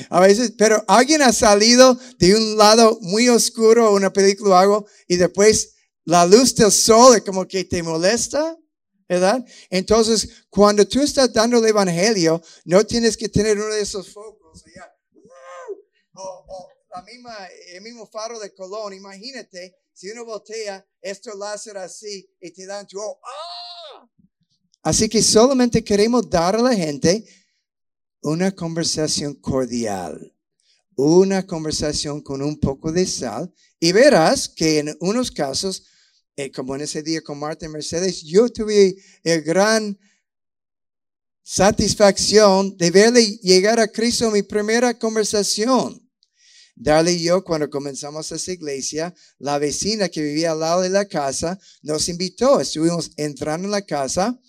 A 0.09 0.19
veces, 0.19 0.53
pero 0.57 0.83
alguien 0.87 1.21
ha 1.21 1.33
salido 1.33 1.97
de 2.17 2.35
un 2.35 2.57
lado 2.57 2.97
muy 3.01 3.29
oscuro, 3.29 3.93
una 3.93 4.11
película 4.11 4.55
o 4.55 4.57
algo, 4.57 4.85
y 5.07 5.17
después 5.17 5.75
la 6.05 6.25
luz 6.25 6.55
del 6.55 6.71
sol 6.71 7.15
es 7.15 7.21
como 7.21 7.47
que 7.47 7.65
te 7.65 7.83
molesta, 7.83 8.57
¿verdad? 9.07 9.45
Entonces, 9.69 10.45
cuando 10.49 10.87
tú 10.87 11.01
estás 11.01 11.31
dando 11.33 11.57
el 11.57 11.65
evangelio, 11.65 12.41
no 12.65 12.85
tienes 12.85 13.17
que 13.17 13.29
tener 13.29 13.57
uno 13.57 13.73
de 13.73 13.81
esos 13.81 14.11
focos. 14.11 14.63
O, 16.13 16.67
la 16.93 17.01
misma, 17.03 17.33
el 17.73 17.81
mismo 17.81 18.05
faro 18.07 18.39
de 18.39 18.53
Colón, 18.53 18.93
imagínate 18.93 19.75
si 19.93 20.09
uno 20.09 20.25
voltea 20.25 20.85
esto 21.01 21.35
láser 21.35 21.77
así 21.77 22.29
y 22.39 22.51
te 22.51 22.65
dan 22.65 22.87
tu 22.87 22.99
¡ah! 22.99 24.09
Así 24.83 25.07
que 25.07 25.21
solamente 25.21 25.83
queremos 25.83 26.29
dar 26.29 26.55
a 26.55 26.61
la 26.61 26.75
gente 26.75 27.23
una 28.21 28.51
conversación 28.51 29.35
cordial, 29.35 30.33
una 30.95 31.45
conversación 31.45 32.21
con 32.21 32.41
un 32.41 32.59
poco 32.59 32.91
de 32.91 33.05
sal 33.05 33.53
y 33.79 33.91
verás 33.91 34.47
que 34.47 34.79
en 34.79 34.95
unos 34.99 35.31
casos, 35.31 35.83
eh, 36.35 36.51
como 36.51 36.75
en 36.75 36.81
ese 36.81 37.01
día 37.01 37.21
con 37.21 37.39
Marta 37.39 37.65
y 37.65 37.69
Mercedes, 37.69 38.21
yo 38.21 38.47
tuve 38.49 38.95
el 39.23 39.41
gran 39.41 39.97
satisfacción 41.43 42.77
de 42.77 42.91
verle 42.91 43.25
llegar 43.41 43.79
a 43.79 43.87
Cristo 43.87 44.27
en 44.27 44.33
mi 44.33 44.43
primera 44.43 44.97
conversación. 44.97 46.07
Darle 46.75 47.19
yo, 47.19 47.43
cuando 47.43 47.69
comenzamos 47.69 48.31
esa 48.31 48.51
iglesia, 48.51 49.13
la 49.37 49.57
vecina 49.57 50.09
que 50.09 50.21
vivía 50.21 50.51
al 50.51 50.61
lado 50.61 50.81
de 50.81 50.89
la 50.89 51.05
casa 51.05 51.59
nos 51.81 52.07
invitó. 52.09 52.59
Estuvimos 52.59 53.11
entrando 53.17 53.67
en 53.67 53.71
la 53.71 53.81
casa 53.81 54.39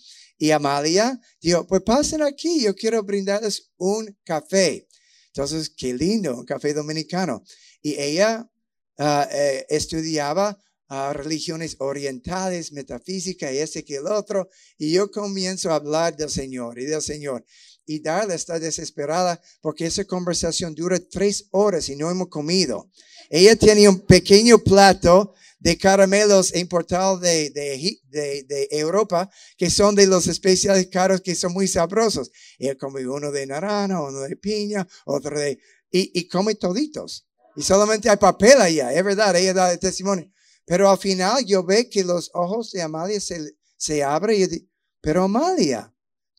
y 0.42 0.50
Amalia 0.50 1.20
dijo, 1.40 1.64
pues 1.68 1.82
pasen 1.82 2.20
aquí, 2.20 2.62
yo 2.62 2.74
quiero 2.74 3.00
brindarles 3.04 3.70
un 3.76 4.12
café. 4.24 4.88
Entonces, 5.28 5.70
qué 5.70 5.94
lindo, 5.94 6.36
un 6.36 6.44
café 6.44 6.74
dominicano. 6.74 7.44
Y 7.80 7.94
ella 7.94 8.50
ah, 8.98 9.28
eh, 9.30 9.64
estudiaba 9.68 10.60
ah, 10.88 11.12
religiones 11.12 11.76
orientales, 11.78 12.72
metafísica 12.72 13.52
y 13.52 13.58
ese 13.58 13.84
que 13.84 13.98
el 13.98 14.08
otro. 14.08 14.48
Y 14.78 14.90
yo 14.90 15.12
comienzo 15.12 15.70
a 15.70 15.76
hablar 15.76 16.16
del 16.16 16.28
Señor 16.28 16.76
y 16.80 16.86
del 16.86 17.02
Señor. 17.02 17.44
Y 17.86 18.00
Darla 18.00 18.34
está 18.34 18.58
desesperada 18.58 19.40
porque 19.60 19.86
esa 19.86 20.04
conversación 20.04 20.74
dura 20.74 20.98
tres 21.08 21.46
horas 21.52 21.88
y 21.88 21.94
no 21.94 22.10
hemos 22.10 22.30
comido. 22.30 22.90
Ella 23.30 23.54
tiene 23.54 23.88
un 23.88 24.00
pequeño 24.00 24.58
plato 24.58 25.34
de 25.62 25.78
caramelos 25.78 26.54
importados 26.56 27.20
de, 27.20 27.50
de, 27.50 28.44
de, 28.48 28.68
Europa, 28.72 29.30
que 29.56 29.70
son 29.70 29.94
de 29.94 30.08
los 30.08 30.26
especiales 30.26 30.88
caros 30.88 31.20
que 31.20 31.36
son 31.36 31.52
muy 31.52 31.68
sabrosos. 31.68 32.32
Él 32.58 32.76
come 32.76 33.06
uno 33.06 33.30
de 33.30 33.46
naranja, 33.46 34.02
uno 34.02 34.20
de 34.20 34.36
piña, 34.36 34.86
otro 35.04 35.38
de... 35.38 35.60
Y, 35.92 36.18
y 36.18 36.26
come 36.26 36.56
toditos. 36.56 37.28
Y 37.54 37.62
solamente 37.62 38.10
hay 38.10 38.16
papel 38.16 38.60
allá, 38.60 38.92
es 38.92 39.04
verdad, 39.04 39.36
ella 39.36 39.54
da 39.54 39.72
el 39.72 39.78
testimonio. 39.78 40.28
Pero 40.66 40.90
al 40.90 40.98
final 40.98 41.44
yo 41.44 41.62
veo 41.62 41.84
que 41.88 42.02
los 42.02 42.30
ojos 42.34 42.72
de 42.72 42.82
Amalia 42.82 43.20
se, 43.20 43.56
se 43.76 44.02
abren 44.02 44.42
y 44.42 44.46
digo, 44.46 44.66
pero 45.00 45.22
Amalia, 45.24 45.94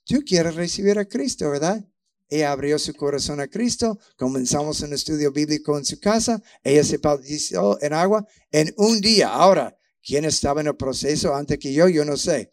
tú 0.05 0.21
quieres 0.25 0.55
recibir 0.55 0.99
a 0.99 1.05
Cristo, 1.05 1.49
¿verdad? 1.49 1.85
Ella 2.33 2.51
abrió 2.51 2.79
su 2.79 2.95
corazón 2.95 3.39
a 3.41 3.47
Cristo. 3.47 3.99
Comenzamos 4.17 4.81
un 4.81 4.91
estudio 4.91 5.31
bíblico 5.31 5.77
en 5.77 5.85
su 5.85 5.99
casa. 5.99 6.41
Ella 6.63 6.83
se 6.83 6.97
bautizó 6.97 7.79
en 7.79 7.93
agua 7.93 8.25
en 8.51 8.73
un 8.77 8.99
día. 8.99 9.29
Ahora, 9.29 9.77
¿quién 10.01 10.25
estaba 10.25 10.61
en 10.61 10.65
el 10.65 10.75
proceso 10.75 11.35
antes 11.35 11.59
que 11.59 11.71
yo? 11.71 11.87
Yo 11.87 12.03
no 12.03 12.17
sé. 12.17 12.49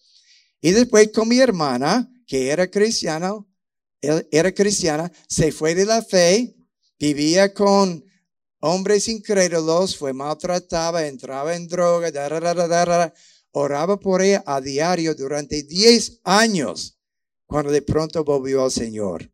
Y 0.60 0.72
después 0.72 1.10
con 1.14 1.28
mi 1.28 1.38
hermana, 1.38 2.12
que 2.26 2.50
era 2.50 2.70
cristiana, 2.70 3.32
era 4.30 4.52
cristiana, 4.52 5.10
se 5.26 5.50
fue 5.50 5.74
de 5.74 5.86
la 5.86 6.02
fe, 6.02 6.54
vivía 6.98 7.54
con 7.54 8.04
hombres 8.60 9.08
incrédulos, 9.08 9.96
fue 9.96 10.12
maltratada, 10.12 11.06
entraba 11.06 11.56
en 11.56 11.66
droga, 11.66 12.12
oraba 13.52 13.98
por 13.98 14.20
ella 14.20 14.44
a 14.44 14.60
diario 14.60 15.14
durante 15.14 15.62
10 15.62 16.20
años, 16.24 16.98
cuando 17.46 17.72
de 17.72 17.80
pronto 17.80 18.22
volvió 18.22 18.62
al 18.64 18.70
Señor. 18.70 19.30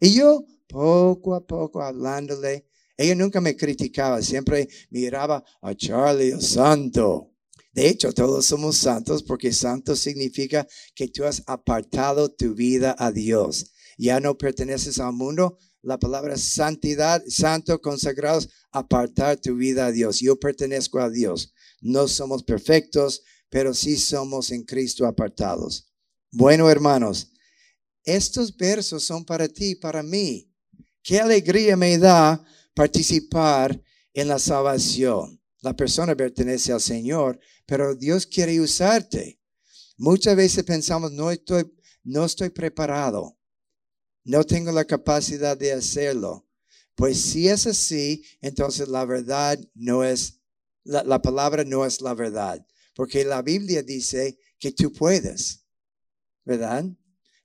Y 0.00 0.14
yo, 0.14 0.44
poco 0.68 1.34
a 1.34 1.46
poco, 1.46 1.82
hablándole, 1.82 2.66
ella 2.96 3.14
nunca 3.14 3.40
me 3.40 3.56
criticaba, 3.56 4.22
siempre 4.22 4.68
miraba 4.90 5.44
a 5.60 5.74
Charlie, 5.74 6.30
el 6.30 6.42
santo. 6.42 7.32
De 7.72 7.88
hecho, 7.88 8.12
todos 8.12 8.46
somos 8.46 8.78
santos 8.78 9.22
porque 9.22 9.52
santo 9.52 9.96
significa 9.96 10.66
que 10.94 11.08
tú 11.08 11.24
has 11.24 11.42
apartado 11.46 12.30
tu 12.30 12.54
vida 12.54 12.96
a 12.98 13.12
Dios. 13.12 13.72
Ya 13.98 14.18
no 14.18 14.38
perteneces 14.38 14.98
al 14.98 15.12
mundo. 15.12 15.58
La 15.82 15.98
palabra 15.98 16.38
santidad, 16.38 17.22
santo, 17.28 17.80
consagrados, 17.80 18.48
apartar 18.72 19.36
tu 19.36 19.56
vida 19.56 19.86
a 19.86 19.92
Dios. 19.92 20.20
Yo 20.20 20.40
pertenezco 20.40 21.00
a 21.00 21.10
Dios. 21.10 21.52
No 21.82 22.08
somos 22.08 22.42
perfectos, 22.42 23.22
pero 23.50 23.74
sí 23.74 23.98
somos 23.98 24.50
en 24.52 24.64
Cristo 24.64 25.06
apartados. 25.06 25.92
Bueno, 26.32 26.70
hermanos, 26.70 27.30
estos 28.06 28.56
versos 28.56 29.02
son 29.02 29.24
para 29.24 29.48
ti, 29.48 29.74
para 29.74 30.02
mí. 30.02 30.48
Qué 31.02 31.20
alegría 31.20 31.76
me 31.76 31.98
da 31.98 32.42
participar 32.72 33.78
en 34.14 34.28
la 34.28 34.38
salvación. 34.38 35.42
La 35.60 35.74
persona 35.74 36.14
pertenece 36.16 36.72
al 36.72 36.80
Señor, 36.80 37.38
pero 37.66 37.94
Dios 37.94 38.24
quiere 38.26 38.60
usarte. 38.60 39.40
Muchas 39.98 40.36
veces 40.36 40.62
pensamos, 40.64 41.10
no 41.10 41.30
estoy, 41.30 41.70
no 42.04 42.24
estoy 42.24 42.50
preparado. 42.50 43.36
No 44.24 44.44
tengo 44.44 44.70
la 44.70 44.84
capacidad 44.84 45.56
de 45.56 45.72
hacerlo. 45.72 46.48
Pues 46.94 47.20
si 47.20 47.48
es 47.48 47.66
así, 47.66 48.24
entonces 48.40 48.88
la 48.88 49.04
verdad 49.04 49.58
no 49.74 50.04
es 50.04 50.40
la, 50.84 51.02
la 51.02 51.20
palabra 51.20 51.64
no 51.64 51.84
es 51.84 52.00
la 52.00 52.14
verdad. 52.14 52.64
Porque 52.94 53.24
la 53.24 53.42
Biblia 53.42 53.82
dice 53.82 54.38
que 54.58 54.70
tú 54.72 54.92
puedes, 54.92 55.66
¿verdad? 56.44 56.84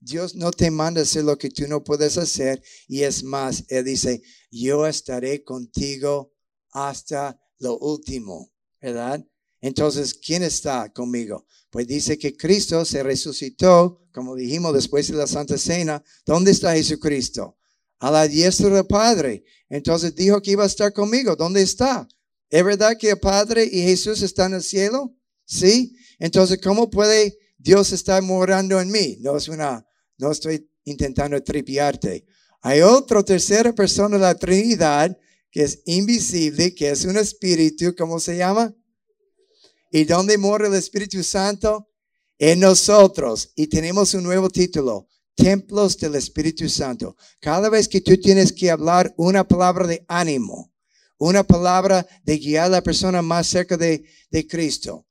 Dios 0.01 0.33
no 0.35 0.51
te 0.51 0.71
manda 0.71 1.01
hacer 1.01 1.23
lo 1.23 1.37
que 1.37 1.49
tú 1.49 1.67
no 1.67 1.83
puedes 1.83 2.17
hacer. 2.17 2.61
Y 2.87 3.03
es 3.03 3.23
más, 3.23 3.63
Él 3.69 3.85
dice, 3.85 4.21
yo 4.49 4.87
estaré 4.87 5.43
contigo 5.43 6.33
hasta 6.71 7.39
lo 7.59 7.77
último, 7.77 8.51
¿verdad? 8.81 9.23
Entonces, 9.61 10.15
¿quién 10.15 10.41
está 10.41 10.91
conmigo? 10.91 11.45
Pues 11.69 11.87
dice 11.87 12.17
que 12.17 12.35
Cristo 12.35 12.83
se 12.83 13.03
resucitó, 13.03 14.01
como 14.11 14.35
dijimos 14.35 14.73
después 14.73 15.07
de 15.07 15.13
la 15.13 15.27
Santa 15.27 15.57
Cena. 15.57 16.03
¿Dónde 16.25 16.51
está 16.51 16.73
Jesucristo? 16.73 17.57
A 17.99 18.09
la 18.09 18.27
diestra 18.27 18.69
del 18.69 18.87
Padre. 18.87 19.43
Entonces 19.69 20.15
dijo 20.15 20.41
que 20.41 20.51
iba 20.51 20.63
a 20.63 20.67
estar 20.67 20.91
conmigo. 20.91 21.35
¿Dónde 21.35 21.61
está? 21.61 22.07
¿Es 22.49 22.65
verdad 22.65 22.97
que 22.99 23.11
el 23.11 23.19
Padre 23.19 23.63
y 23.63 23.83
Jesús 23.83 24.23
están 24.23 24.51
en 24.51 24.57
el 24.57 24.63
cielo? 24.63 25.15
Sí. 25.45 25.95
Entonces, 26.17 26.59
¿cómo 26.61 26.89
puede 26.89 27.37
Dios 27.57 27.91
estar 27.91 28.21
morando 28.23 28.81
en 28.81 28.91
mí? 28.91 29.17
No 29.21 29.37
es 29.37 29.47
una, 29.47 29.85
no 30.21 30.31
estoy 30.31 30.69
intentando 30.85 31.41
tripiarte. 31.43 32.23
Hay 32.61 32.81
otra 32.81 33.23
tercera 33.23 33.73
persona 33.73 34.17
de 34.17 34.21
la 34.21 34.35
Trinidad 34.35 35.17
que 35.49 35.63
es 35.63 35.81
invisible, 35.85 36.73
que 36.75 36.91
es 36.91 37.03
un 37.05 37.17
espíritu, 37.17 37.93
¿cómo 37.97 38.19
se 38.19 38.37
llama? 38.37 38.73
¿Y 39.91 40.05
dónde 40.05 40.37
mora 40.37 40.67
el 40.67 40.75
Espíritu 40.75 41.21
Santo? 41.23 41.89
En 42.37 42.59
nosotros. 42.59 43.51
Y 43.55 43.67
tenemos 43.67 44.13
un 44.13 44.23
nuevo 44.23 44.49
título, 44.49 45.07
Templos 45.35 45.97
del 45.97 46.15
Espíritu 46.15 46.69
Santo. 46.69 47.17
Cada 47.39 47.67
vez 47.69 47.87
que 47.87 47.99
tú 47.99 48.15
tienes 48.17 48.53
que 48.53 48.71
hablar 48.71 49.13
una 49.17 49.45
palabra 49.45 49.87
de 49.87 50.05
ánimo, 50.07 50.71
una 51.17 51.43
palabra 51.43 52.07
de 52.23 52.37
guiar 52.37 52.65
a 52.65 52.69
la 52.69 52.83
persona 52.83 53.21
más 53.21 53.47
cerca 53.47 53.75
de, 53.75 54.05
de 54.29 54.47
Cristo, 54.47 55.05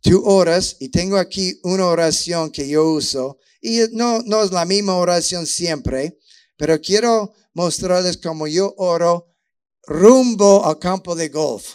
tú 0.00 0.22
oras 0.24 0.76
y 0.80 0.88
tengo 0.88 1.16
aquí 1.18 1.60
una 1.62 1.86
oración 1.86 2.50
que 2.50 2.66
yo 2.66 2.90
uso 2.90 3.38
y 3.66 3.88
no, 3.90 4.20
no 4.22 4.44
es 4.44 4.52
la 4.52 4.64
misma 4.64 4.94
oración 4.94 5.44
siempre, 5.44 6.16
pero 6.56 6.80
quiero 6.80 7.34
mostrarles 7.52 8.16
cómo 8.16 8.46
yo 8.46 8.72
oro 8.76 9.34
rumbo 9.82 10.64
al 10.64 10.78
campo 10.78 11.16
de 11.16 11.28
golf 11.30 11.74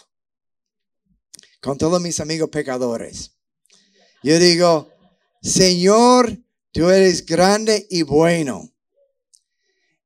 con 1.60 1.76
todos 1.76 2.00
mis 2.00 2.18
amigos 2.18 2.48
pecadores. 2.48 3.32
Yo 4.22 4.38
digo, 4.38 4.90
Señor, 5.42 6.38
tú 6.70 6.88
eres 6.88 7.26
grande 7.26 7.86
y 7.90 8.02
bueno. 8.02 8.72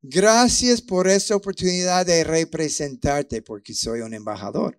Gracias 0.03 0.83
por 0.83 1.07
esta 1.07 1.37
oportunidad 1.37 2.05
de 2.05 2.25
representarte 2.25 3.42
porque 3.42 3.75
soy 3.75 4.01
un 4.01 4.12
embajador. 4.12 4.77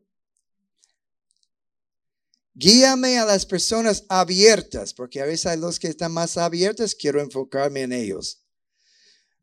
Guíame 2.60 3.20
a 3.20 3.26
las 3.26 3.46
personas 3.46 4.04
abiertas, 4.10 4.91
porque 4.91 5.22
a 5.22 5.26
veces 5.26 5.46
hay 5.46 5.60
los 5.60 5.78
que 5.78 5.89
están 5.89 6.12
más 6.12 6.38
abiertos, 6.38 6.96
quiero 6.96 7.22
enfocarme 7.22 7.84
en 7.84 7.93
ellos. 7.93 8.41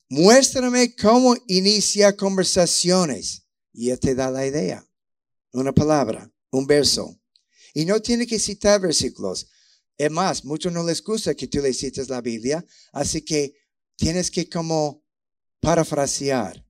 Muéstrame 0.08 0.96
cómo 0.96 1.36
inicia 1.46 2.16
conversaciones. 2.16 3.46
Y 3.72 3.90
él 3.90 4.00
te 4.00 4.16
da 4.16 4.32
la 4.32 4.44
idea. 4.44 4.84
Una 5.52 5.72
palabra, 5.72 6.28
un 6.50 6.66
verso. 6.66 7.20
Y 7.72 7.84
no 7.84 8.02
tiene 8.02 8.26
que 8.26 8.40
citar 8.40 8.80
versículos. 8.80 9.48
Es 9.96 10.10
más, 10.10 10.44
muchos 10.44 10.72
no 10.72 10.82
les 10.82 11.00
gusta 11.00 11.36
que 11.36 11.46
tú 11.46 11.60
le 11.60 11.72
cites 11.72 12.08
la 12.08 12.20
Biblia, 12.20 12.66
así 12.92 13.22
que 13.22 13.54
tienes 13.94 14.28
que 14.28 14.48
como 14.48 15.04
parafrasear. 15.60 16.66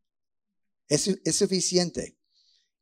Es, 0.88 1.08
es 1.08 1.36
suficiente. 1.36 2.18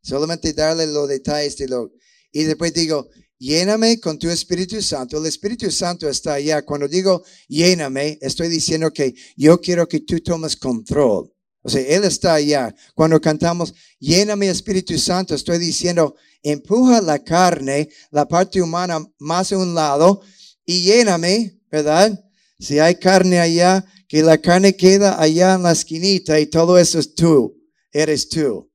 Solamente 0.03 0.53
darle 0.53 0.89
los 0.89 1.09
detalles 1.09 1.57
de 1.59 1.69
lo... 1.69 1.93
Y 2.33 2.43
después 2.43 2.75
digo, 2.75 3.09
lléname 3.43 3.99
con 3.99 4.19
tu 4.19 4.31
Espíritu 4.31 4.81
Santo. 4.81 5.19
El 5.19 5.27
Espíritu 5.27 5.69
Santo 5.71 6.09
está 6.09 6.35
allá. 6.35 6.63
Cuando 6.63 6.87
digo 6.87 7.25
lléname, 7.49 8.19
estoy 8.21 8.49
diciendo 8.49 8.93
que 8.93 9.15
yo 9.37 9.61
quiero 9.61 9.89
que 9.89 10.01
tú 10.01 10.21
tomes 10.21 10.57
control. 10.57 11.33
O 11.63 11.69
sea, 11.69 11.81
Él 11.83 12.05
está 12.05 12.35
allá. 12.35 12.75
Cuando 12.95 13.21
cantamos, 13.21 13.75
lléname 13.99 14.49
Espíritu 14.49 14.97
Santo, 14.97 15.35
estoy 15.35 15.59
diciendo, 15.59 16.15
empuja 16.43 17.01
la 17.01 17.19
carne, 17.19 17.89
la 18.11 18.27
parte 18.27 18.63
humana 18.63 19.05
más 19.19 19.53
a 19.53 19.59
un 19.59 19.75
lado 19.75 20.23
y 20.65 20.83
lléname, 20.83 21.61
¿verdad? 21.71 22.25
Si 22.59 22.79
hay 22.79 22.95
carne 22.95 23.41
allá, 23.41 23.85
que 24.09 24.23
la 24.23 24.39
carne 24.39 24.77
queda 24.77 25.21
allá 25.21 25.55
en 25.55 25.65
la 25.65 25.73
esquinita 25.73 26.39
y 26.39 26.47
todo 26.47 26.79
eso 26.79 26.99
es 26.99 27.15
tú, 27.15 27.57
eres 27.91 28.29
tú. 28.29 28.71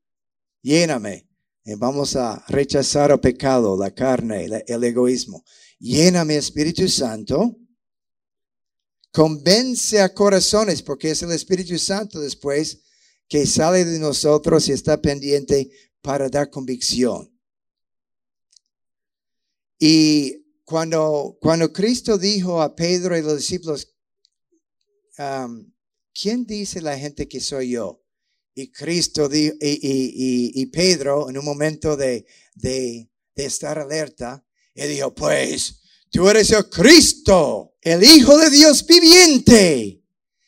Lléname. 0.62 1.27
Y 1.68 1.76
vamos 1.76 2.16
a 2.16 2.46
rechazar 2.48 3.12
el 3.12 3.20
pecado, 3.20 3.78
la 3.78 3.94
carne, 3.94 4.46
el 4.68 4.84
egoísmo. 4.86 5.44
Lléname 5.80 6.38
Espíritu 6.38 6.88
Santo. 6.88 7.58
Convence 9.12 10.00
a 10.00 10.14
corazones, 10.14 10.82
porque 10.82 11.12
es 11.12 11.24
el 11.24 11.34
Espíritu 11.34 11.78
Santo 11.78 12.22
después 12.22 12.84
que 13.28 13.46
sale 13.46 13.84
de 13.84 14.00
nosotros 14.00 14.70
y 14.70 14.72
está 14.72 15.02
pendiente 15.02 15.70
para 16.02 16.30
dar 16.30 16.50
convicción. 16.50 17.38
Y 19.78 20.62
cuando, 20.64 21.38
cuando 21.42 21.74
Cristo 21.74 22.18
dijo 22.18 22.62
a 22.62 22.78
Pedro 22.78 23.18
y 23.18 23.22
los 23.22 23.40
discípulos, 23.40 23.94
¿quién 26.14 26.46
dice 26.46 26.80
la 26.80 26.98
gente 26.98 27.28
que 27.28 27.42
soy 27.42 27.72
yo? 27.72 28.07
Y 28.60 28.72
Cristo 28.72 29.30
y, 29.32 29.54
y, 29.62 30.66
Pedro, 30.66 31.30
en 31.30 31.38
un 31.38 31.46
momento 31.46 31.96
de 31.96 32.26
estar 33.36 33.78
alerta, 33.78 34.44
él 34.74 34.90
dijo, 34.90 35.14
pues, 35.14 35.82
tú 36.10 36.28
eres 36.28 36.50
el 36.50 36.68
Cristo, 36.68 37.76
el 37.82 38.04
Hijo 38.04 38.36
de 38.36 38.50
Dios 38.50 38.84
viviente. 38.84 40.04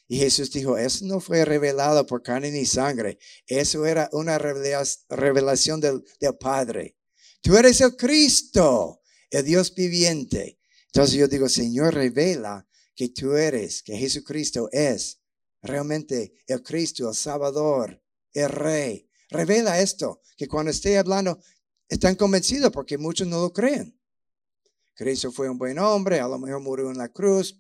Y 0.08 0.18
Jesús 0.18 0.52
dijo, 0.52 0.76
eso 0.76 1.06
no 1.06 1.20
fue 1.20 1.46
revelado 1.46 2.04
por 2.08 2.24
carne 2.24 2.50
ni 2.50 2.66
sangre, 2.66 3.20
eso 3.46 3.86
era 3.86 4.10
una 4.12 4.40
revelación 4.40 5.80
del, 5.80 6.04
del 6.20 6.36
Padre. 6.36 6.98
Tú 7.42 7.58
eres 7.58 7.80
el 7.82 7.96
Cristo, 7.96 9.02
el 9.30 9.46
Dios 9.46 9.76
viviente. 9.76 10.60
Entonces 10.88 11.16
yo 11.16 11.28
digo, 11.28 11.48
Señor, 11.48 11.94
revela 11.94 12.68
que 12.96 13.10
tú 13.10 13.36
eres, 13.36 13.84
que 13.84 13.96
Jesucristo 13.98 14.68
es 14.72 15.19
realmente 15.62 16.34
el 16.48 16.64
Cristo, 16.64 17.10
el 17.10 17.16
Salvador, 17.16 18.02
el 18.34 18.50
Rey. 18.50 19.10
Revela 19.30 19.80
esto, 19.80 20.22
que 20.38 20.48
cuando 20.48 20.72
esté 20.72 20.98
hablando, 20.98 21.40
están 21.88 22.16
convencidos 22.16 22.72
porque 22.72 22.98
muchos 22.98 23.28
no 23.28 23.42
lo 23.42 23.54
creen. 23.54 24.00
Cristo 24.96 25.32
fue 25.32 25.50
un 25.50 25.58
buen 25.58 25.80
hombre, 25.80 26.20
a 26.20 26.28
lo 26.28 26.38
mejor 26.38 26.62
murió 26.62 26.90
en 26.92 26.98
la 26.98 27.10
cruz, 27.10 27.60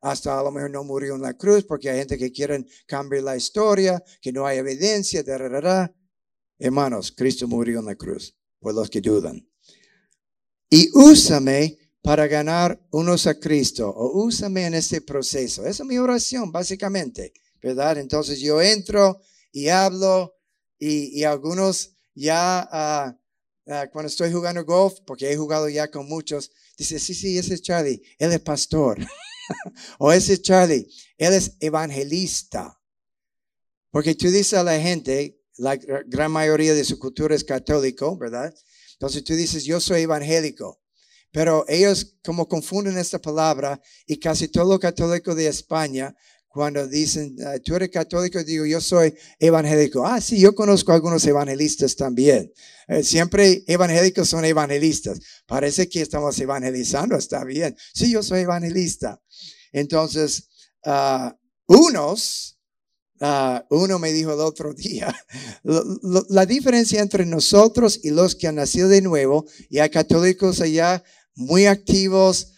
hasta 0.00 0.38
a 0.38 0.42
lo 0.42 0.50
mejor 0.50 0.70
no 0.70 0.84
murió 0.84 1.16
en 1.16 1.22
la 1.22 1.34
cruz 1.34 1.64
porque 1.64 1.90
hay 1.90 1.98
gente 1.98 2.16
que 2.16 2.32
quieren 2.32 2.66
cambiar 2.86 3.24
la 3.24 3.36
historia, 3.36 4.02
que 4.20 4.32
no 4.32 4.46
hay 4.46 4.58
evidencia, 4.58 5.22
de 5.22 5.90
Hermanos, 6.60 7.12
Cristo 7.12 7.46
murió 7.46 7.80
en 7.80 7.86
la 7.86 7.94
cruz, 7.94 8.36
por 8.58 8.74
los 8.74 8.88
que 8.88 9.00
dudan 9.00 9.48
y 10.70 10.90
úsame 10.94 11.77
para 12.02 12.26
ganar 12.26 12.80
unos 12.90 13.26
a 13.26 13.38
Cristo 13.38 13.88
o 13.88 14.24
úsame 14.24 14.66
en 14.66 14.74
este 14.74 15.00
proceso. 15.00 15.66
Esa 15.66 15.82
es 15.82 15.88
mi 15.88 15.98
oración, 15.98 16.52
básicamente, 16.52 17.32
¿verdad? 17.60 17.98
Entonces 17.98 18.40
yo 18.40 18.60
entro 18.62 19.20
y 19.52 19.68
hablo 19.68 20.34
y, 20.78 21.24
algunos 21.24 21.96
ya 22.14 22.60
ah, 22.70 23.18
ah, 23.66 23.86
cuando 23.92 24.08
estoy 24.08 24.32
jugando 24.32 24.64
golf, 24.64 24.94
porque 25.06 25.30
he 25.30 25.36
jugado 25.36 25.68
ya 25.68 25.90
con 25.90 26.08
muchos, 26.08 26.50
dice, 26.76 26.98
sí, 26.98 27.14
sí, 27.14 27.36
ese 27.36 27.54
es 27.54 27.62
Charlie, 27.62 28.00
él 28.18 28.32
es 28.32 28.40
pastor. 28.40 28.98
o 29.98 30.12
ese 30.12 30.34
es 30.34 30.42
Charlie, 30.42 30.88
él 31.16 31.34
es 31.34 31.56
evangelista. 31.60 32.80
Porque 33.90 34.14
tú 34.14 34.30
dices 34.30 34.54
a 34.54 34.62
la 34.62 34.78
gente, 34.78 35.40
la 35.56 35.76
gran 35.76 36.30
mayoría 36.30 36.74
de 36.74 36.84
su 36.84 36.98
cultura 36.98 37.34
es 37.34 37.42
católico, 37.42 38.16
¿verdad? 38.16 38.54
Entonces 38.92 39.24
tú 39.24 39.34
dices, 39.34 39.64
yo 39.64 39.80
soy 39.80 40.02
evangélico. 40.02 40.80
Pero 41.30 41.64
ellos 41.68 42.16
como 42.24 42.48
confunden 42.48 42.98
esta 42.98 43.18
palabra 43.18 43.80
y 44.06 44.18
casi 44.18 44.48
todo 44.48 44.78
católico 44.78 45.34
de 45.34 45.46
España, 45.46 46.14
cuando 46.48 46.88
dicen, 46.88 47.36
ah, 47.46 47.58
tú 47.62 47.76
eres 47.76 47.90
católico, 47.90 48.42
digo, 48.42 48.64
yo 48.64 48.80
soy 48.80 49.14
evangélico. 49.38 50.04
Ah, 50.04 50.20
sí, 50.20 50.40
yo 50.40 50.54
conozco 50.54 50.92
algunos 50.92 51.24
evangelistas 51.26 51.94
también. 51.94 52.52
Eh, 52.88 53.04
siempre 53.04 53.62
evangélicos 53.66 54.28
son 54.28 54.44
evangelistas. 54.44 55.20
Parece 55.46 55.88
que 55.88 56.00
estamos 56.00 56.38
evangelizando, 56.40 57.16
está 57.16 57.44
bien. 57.44 57.76
Sí, 57.94 58.10
yo 58.10 58.22
soy 58.22 58.40
evangelista. 58.40 59.20
Entonces, 59.72 60.48
uh, 60.84 61.30
unos 61.66 62.58
Ah, 63.20 63.66
uno 63.70 63.98
me 63.98 64.12
dijo 64.12 64.32
el 64.32 64.38
otro 64.38 64.72
día, 64.74 65.12
la 66.28 66.46
diferencia 66.46 67.00
entre 67.00 67.26
nosotros 67.26 67.98
y 68.04 68.10
los 68.10 68.36
que 68.36 68.46
han 68.46 68.54
nacido 68.54 68.88
de 68.88 69.02
nuevo, 69.02 69.44
y 69.68 69.80
hay 69.80 69.90
católicos 69.90 70.60
allá 70.60 71.02
muy 71.38 71.66
activos, 71.66 72.54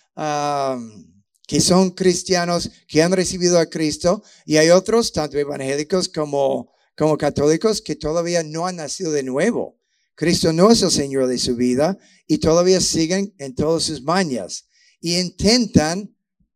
que 1.47 1.61
son 1.61 1.91
cristianos, 1.91 2.71
que 2.89 3.03
han 3.03 3.13
recibido 3.13 3.59
a 3.59 3.67
Cristo, 3.67 4.23
y 4.47 4.57
hay 4.57 4.71
otros, 4.71 5.13
tanto 5.13 5.39
evangélicos 5.39 6.09
como, 6.09 6.73
como 6.97 7.19
católicos, 7.19 7.83
que 7.83 7.95
todavía 7.95 8.43
no 8.43 8.67
han 8.67 8.77
nacido 8.77 9.13
de 9.13 9.23
nuevo. 9.23 9.79
Cristo 10.15 10.53
no 10.53 10.71
es 10.71 10.83
el 10.83 10.91
Señor 10.91 11.27
de 11.27 11.39
su 11.39 11.57
vida 11.57 11.99
y 12.27 12.39
todavía 12.39 12.81
siguen 12.81 13.35
en 13.39 13.55
todas 13.55 13.85
sus 13.85 14.03
mañas 14.03 14.67
y 15.01 15.19
intentan 15.19 16.15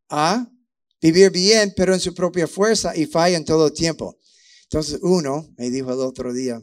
a 0.08 0.50
vivir 1.00 1.30
bien, 1.30 1.72
pero 1.76 1.92
en 1.94 2.00
su 2.00 2.14
propia 2.14 2.46
fuerza 2.46 2.96
y 2.96 3.06
fallan 3.06 3.44
todo 3.44 3.66
el 3.66 3.72
tiempo. 3.72 4.18
Entonces 4.64 4.98
uno 5.02 5.52
me 5.56 5.70
dijo 5.70 5.92
el 5.92 6.00
otro 6.00 6.32
día, 6.32 6.62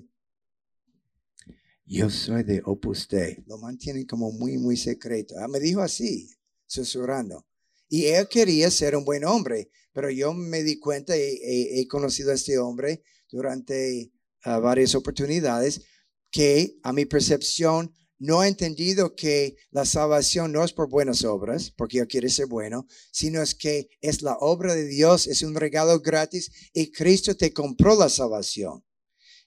yo 1.92 2.10
soy 2.10 2.44
de 2.44 2.62
Opus 2.64 3.06
Dei. 3.10 3.44
Lo 3.48 3.58
mantienen 3.58 4.06
como 4.06 4.32
muy, 4.32 4.58
muy 4.58 4.78
secreto. 4.78 5.36
Ah, 5.38 5.50
me 5.50 5.60
dijo 5.60 5.82
así, 5.82 6.30
susurrando. 6.66 7.46
Y 7.89 8.06
él 8.06 8.30
quería 8.30 8.72
ser 8.72 8.96
un 8.96 9.04
buen 9.04 9.26
hombre, 9.26 9.70
pero 9.92 10.10
yo 10.10 10.34
me 10.34 10.64
di 10.64 10.80
cuenta 10.80 11.18
y 11.18 11.39
he, 11.44 11.86
conocido 11.89 12.32
a 12.32 12.36
este 12.36 12.58
hombre 12.58 13.04
durante 13.30 14.10
ah, 14.46 14.60
varias 14.60 14.96
oportunidades 14.96 15.82
que 16.32 16.78
a 16.84 16.94
mi 16.94 17.06
percepción 17.06 17.94
no 18.20 18.39
ha 18.39 18.48
entendido 18.48 19.14
que 19.14 19.58
la 19.72 19.84
salvación 19.84 20.54
no 20.54 20.64
es 20.64 20.72
por 20.72 20.88
buenas 20.88 21.26
obras, 21.26 21.72
porque 21.76 21.98
yo 21.98 22.08
quiere 22.08 22.30
ser 22.30 22.46
bueno, 22.46 22.88
sino 23.12 23.42
es 23.42 23.54
que 23.54 23.89
es 24.00 24.22
la 24.22 24.38
obra 24.38 24.76
de 24.76 24.86
Dios, 24.86 25.28
es 25.28 25.42
un 25.42 25.56
regalo 25.56 26.00
gratis 26.00 26.52
y 26.72 26.89
Cristo 26.92 27.36
te 27.36 27.52
compró 27.52 27.98
la 27.98 28.08
salvación. 28.08 28.82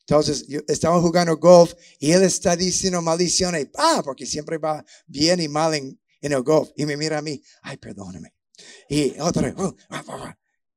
Entonces, 0.06 0.46
estamos 0.68 1.00
jugando 1.00 1.36
golf 1.38 1.72
y 1.98 2.12
él 2.12 2.22
está 2.22 2.54
diciendo 2.56 3.00
maldiciones, 3.00 3.68
ah, 3.76 4.02
porque 4.04 4.26
siempre 4.26 4.58
va 4.58 4.84
bien 5.06 5.40
y 5.40 5.48
mal 5.48 5.74
en, 5.74 5.98
el 6.20 6.42
golf. 6.42 6.70
Y 6.76 6.84
me 6.84 6.96
mira 6.96 7.18
a 7.18 7.22
mí, 7.22 7.40
ay, 7.62 7.78
perdóname. 7.78 8.34
Y 8.88 9.18
otra, 9.18 9.54
uh, 9.56 9.74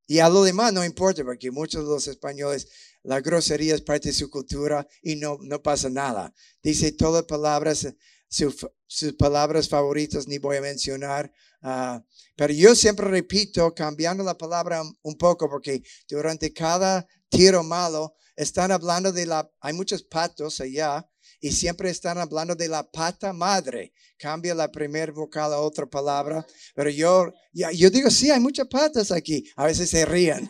y 0.07 0.19
a 0.19 0.29
lo 0.29 0.43
demás 0.43 0.71
no 0.71 0.85
importa, 0.85 1.23
porque 1.25 1.51
muchos 1.51 1.83
de 1.83 1.89
los 1.89 2.07
españoles, 2.07 2.69
la 3.03 3.19
grosería 3.19 3.75
es 3.75 3.81
parte 3.81 4.09
de 4.09 4.13
su 4.13 4.29
cultura 4.29 4.87
y 5.01 5.17
no, 5.17 5.37
no 5.41 5.61
pasa 5.61 5.89
nada. 5.89 6.33
Dice 6.63 6.93
todas 6.93 7.23
palabras, 7.23 7.85
sus 8.29 9.13
palabras 9.17 9.69
favoritas, 9.69 10.27
ni 10.27 10.37
voy 10.37 10.57
a 10.57 10.61
mencionar. 10.61 11.31
Ah, 11.61 12.03
pero 12.35 12.53
yo 12.53 12.75
siempre 12.75 13.07
repito, 13.07 13.73
cambiando 13.73 14.23
la 14.23 14.37
palabra 14.37 14.83
un 15.01 15.17
poco, 15.17 15.49
porque 15.49 15.81
durante 16.07 16.53
cada 16.53 17.07
tiro 17.29 17.63
malo, 17.63 18.15
están 18.37 18.71
hablando 18.71 19.11
de 19.11 19.25
la, 19.25 19.49
hay 19.59 19.73
muchos 19.73 20.03
patos 20.03 20.61
allá 20.61 21.09
y 21.41 21.51
siempre 21.51 21.89
están 21.89 22.19
hablando 22.19 22.55
de 22.55 22.67
la 22.67 22.83
pata 22.89 23.33
madre. 23.33 23.93
Cambia 24.17 24.53
la 24.53 24.71
primer 24.71 25.11
vocal 25.11 25.53
a 25.53 25.59
otra 25.59 25.87
palabra, 25.87 26.45
pero 26.75 26.89
yo, 26.89 27.33
yo 27.51 27.89
digo, 27.89 28.09
sí, 28.09 28.31
hay 28.31 28.39
muchas 28.39 28.67
patas 28.67 29.11
aquí. 29.11 29.43
A 29.55 29.65
veces 29.65 29.89
se 29.89 30.05
ríen. 30.05 30.49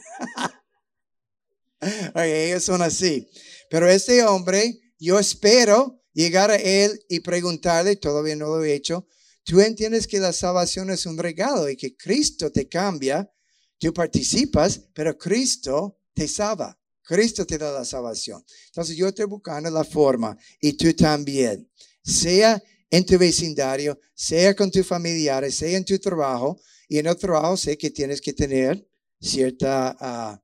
ellos 2.16 2.64
son 2.64 2.82
así. 2.82 3.30
Pero 3.70 3.88
este 3.88 4.24
hombre, 4.24 4.80
yo 5.00 5.18
espero 5.20 6.02
llegar 6.18 6.50
a 6.50 6.56
él 6.56 7.00
y 7.08 7.20
preguntarle, 7.20 7.96
todavía 7.96 8.36
no 8.36 8.48
lo 8.48 8.64
he 8.64 8.74
hecho, 8.74 9.08
tú 9.44 9.62
entiendes 9.62 10.08
que 10.08 10.20
la 10.20 10.34
salvación 10.34 10.90
es 10.90 11.06
un 11.06 11.16
regalo 11.16 11.70
y 11.70 11.78
que 11.78 11.96
Cristo 11.96 12.52
te 12.52 12.68
cambia, 12.68 13.32
tú 13.78 13.94
participas, 13.94 14.82
pero 14.96 15.16
Cristo 15.16 16.00
te 16.16 16.28
salva. 16.28 16.76
Cristo 17.04 17.46
te 17.46 17.60
da 17.60 17.72
la 17.72 17.86
salvación. 17.86 18.44
Entonces 18.66 18.98
yo 18.98 19.08
estoy 19.08 19.26
buscando 19.26 19.70
la 19.70 19.84
forma 19.84 20.36
y 20.60 20.74
tú 20.74 20.92
también, 20.94 21.70
sea 22.04 22.62
en 22.90 23.06
tu 23.06 23.18
vecindario, 23.20 24.00
sea 24.16 24.56
con 24.56 24.72
tus 24.72 24.88
familiares, 24.88 25.56
sea 25.56 25.78
en 25.78 25.86
tu 25.86 26.00
trabajo. 26.00 26.60
Y 26.90 26.98
en 26.98 27.06
el 27.06 27.16
trabajo 27.16 27.56
sé 27.58 27.78
que 27.78 27.92
tienes 27.92 28.20
que 28.20 28.34
tener 28.34 28.86
cierta 29.22 29.96
ah, 30.00 30.42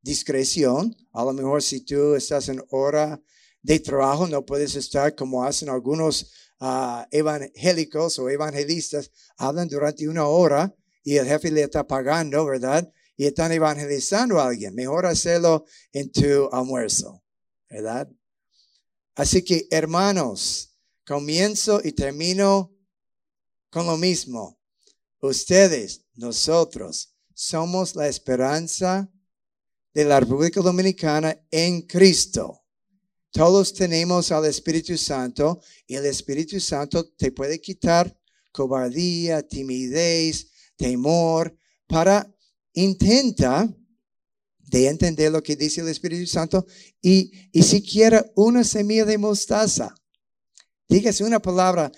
discreción. 0.00 0.94
A 1.12 1.24
lo 1.24 1.32
mejor 1.32 1.62
si 1.62 1.80
tú 1.82 2.14
estás 2.14 2.48
en 2.48 2.62
hora 2.70 3.22
de 3.62 3.80
trabajo, 3.80 4.26
no 4.26 4.44
puedes 4.44 4.74
estar 4.74 5.14
como 5.14 5.44
hacen 5.44 5.68
algunos 5.68 6.32
uh, 6.60 7.04
evangélicos 7.10 8.18
o 8.18 8.28
evangelistas, 8.28 9.10
hablan 9.36 9.68
durante 9.68 10.08
una 10.08 10.26
hora 10.26 10.74
y 11.04 11.16
el 11.16 11.26
jefe 11.26 11.50
le 11.50 11.62
está 11.62 11.86
pagando, 11.86 12.44
¿verdad? 12.44 12.92
y 13.16 13.26
están 13.26 13.52
evangelizando 13.52 14.40
a 14.40 14.48
alguien. 14.48 14.74
Mejor 14.74 15.06
hacerlo 15.06 15.64
en 15.92 16.10
tu 16.10 16.48
almuerzo, 16.50 17.22
¿verdad? 17.68 18.08
Así 19.14 19.42
que, 19.42 19.66
hermanos, 19.70 20.76
comienzo 21.06 21.80
y 21.84 21.92
termino 21.92 22.74
con 23.70 23.86
lo 23.86 23.96
mismo. 23.96 24.58
Ustedes, 25.20 26.04
nosotros, 26.14 27.14
somos 27.34 27.94
la 27.94 28.08
esperanza 28.08 29.10
de 29.94 30.04
la 30.04 30.20
República 30.20 30.60
Dominicana 30.60 31.38
en 31.50 31.82
Cristo. 31.82 32.61
Todos 33.32 33.72
tenemos 33.72 34.30
al 34.30 34.44
Espíritu 34.44 34.96
Santo 34.98 35.60
y 35.86 35.94
el 35.94 36.04
Espíritu 36.04 36.60
Santo 36.60 37.08
te 37.16 37.32
puede 37.32 37.60
quitar 37.60 38.14
cobardía, 38.52 39.42
timidez, 39.42 40.50
temor, 40.76 41.56
para 41.86 42.30
intenta 42.74 43.74
de 44.58 44.88
entender 44.88 45.32
lo 45.32 45.42
que 45.42 45.56
dice 45.56 45.80
el 45.80 45.88
Espíritu 45.88 46.26
Santo 46.26 46.66
y, 47.00 47.32
y 47.52 47.62
siquiera 47.62 48.30
una 48.36 48.64
semilla 48.64 49.06
de 49.06 49.16
mostaza. 49.16 49.94
Dígase 50.86 51.24
una 51.24 51.40
palabra 51.40 51.90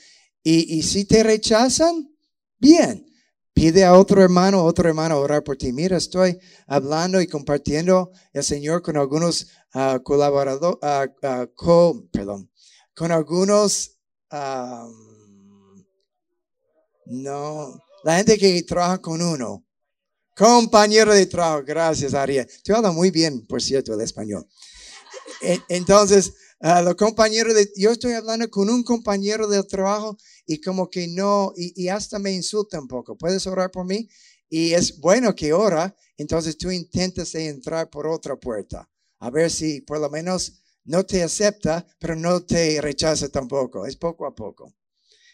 y, 0.42 0.78
y 0.78 0.82
si 0.84 1.04
te 1.04 1.24
rechazan, 1.24 2.16
bien. 2.58 3.06
Pide 3.54 3.84
a 3.84 3.94
otro 3.94 4.20
hermano, 4.20 4.64
otro 4.64 4.88
hermano 4.88 5.16
orar 5.20 5.44
por 5.44 5.56
ti. 5.56 5.72
Mira, 5.72 5.96
estoy 5.96 6.40
hablando 6.66 7.20
y 7.20 7.28
compartiendo 7.28 8.10
el 8.32 8.42
Señor 8.42 8.82
con 8.82 8.96
algunos 8.96 9.46
uh, 9.74 10.02
colaboradores, 10.02 10.80
uh, 10.82 12.10
perdón, 12.10 12.50
con 12.96 13.12
algunos, 13.12 13.92
no, 17.06 17.80
la 18.02 18.16
gente 18.16 18.36
que 18.38 18.60
trabaja 18.64 18.98
con 19.00 19.22
uno. 19.22 19.64
Compañero 20.36 21.14
de 21.14 21.26
trabajo, 21.26 21.62
gracias 21.64 22.12
Ariel. 22.12 22.48
Tú 22.64 22.74
hablas 22.74 22.92
muy 22.92 23.12
bien, 23.12 23.46
por 23.46 23.62
cierto, 23.62 23.94
el 23.94 24.00
español. 24.00 24.44
E, 25.42 25.60
entonces, 25.68 26.34
los 26.60 26.96
de, 26.96 27.72
yo 27.76 27.92
estoy 27.92 28.14
hablando 28.14 28.50
con 28.50 28.68
un 28.68 28.82
compañero 28.82 29.46
de 29.46 29.62
trabajo 29.62 30.16
y 30.46 30.60
como 30.60 30.90
que 30.90 31.08
no, 31.08 31.52
y, 31.56 31.88
hasta 31.88 32.18
me 32.18 32.32
insulta 32.32 32.78
un 32.78 32.88
poco. 32.88 33.16
¿Puedes 33.16 33.46
orar 33.46 33.70
por 33.70 33.86
mí? 33.86 34.08
Y 34.48 34.74
es 34.74 34.98
bueno 34.98 35.34
que 35.34 35.52
ora, 35.52 35.96
entonces 36.16 36.56
tú 36.58 36.70
intentas 36.70 37.34
entrar 37.34 37.90
por 37.90 38.06
otra 38.06 38.36
puerta, 38.36 38.88
a 39.18 39.30
ver 39.30 39.50
si 39.50 39.80
por 39.80 39.98
lo 40.00 40.10
menos 40.10 40.60
no 40.84 41.04
te 41.04 41.22
acepta, 41.22 41.86
pero 41.98 42.14
no 42.14 42.44
te 42.44 42.80
rechaza 42.80 43.28
tampoco. 43.28 43.86
Es 43.86 43.96
poco 43.96 44.26
a 44.26 44.34
poco. 44.34 44.74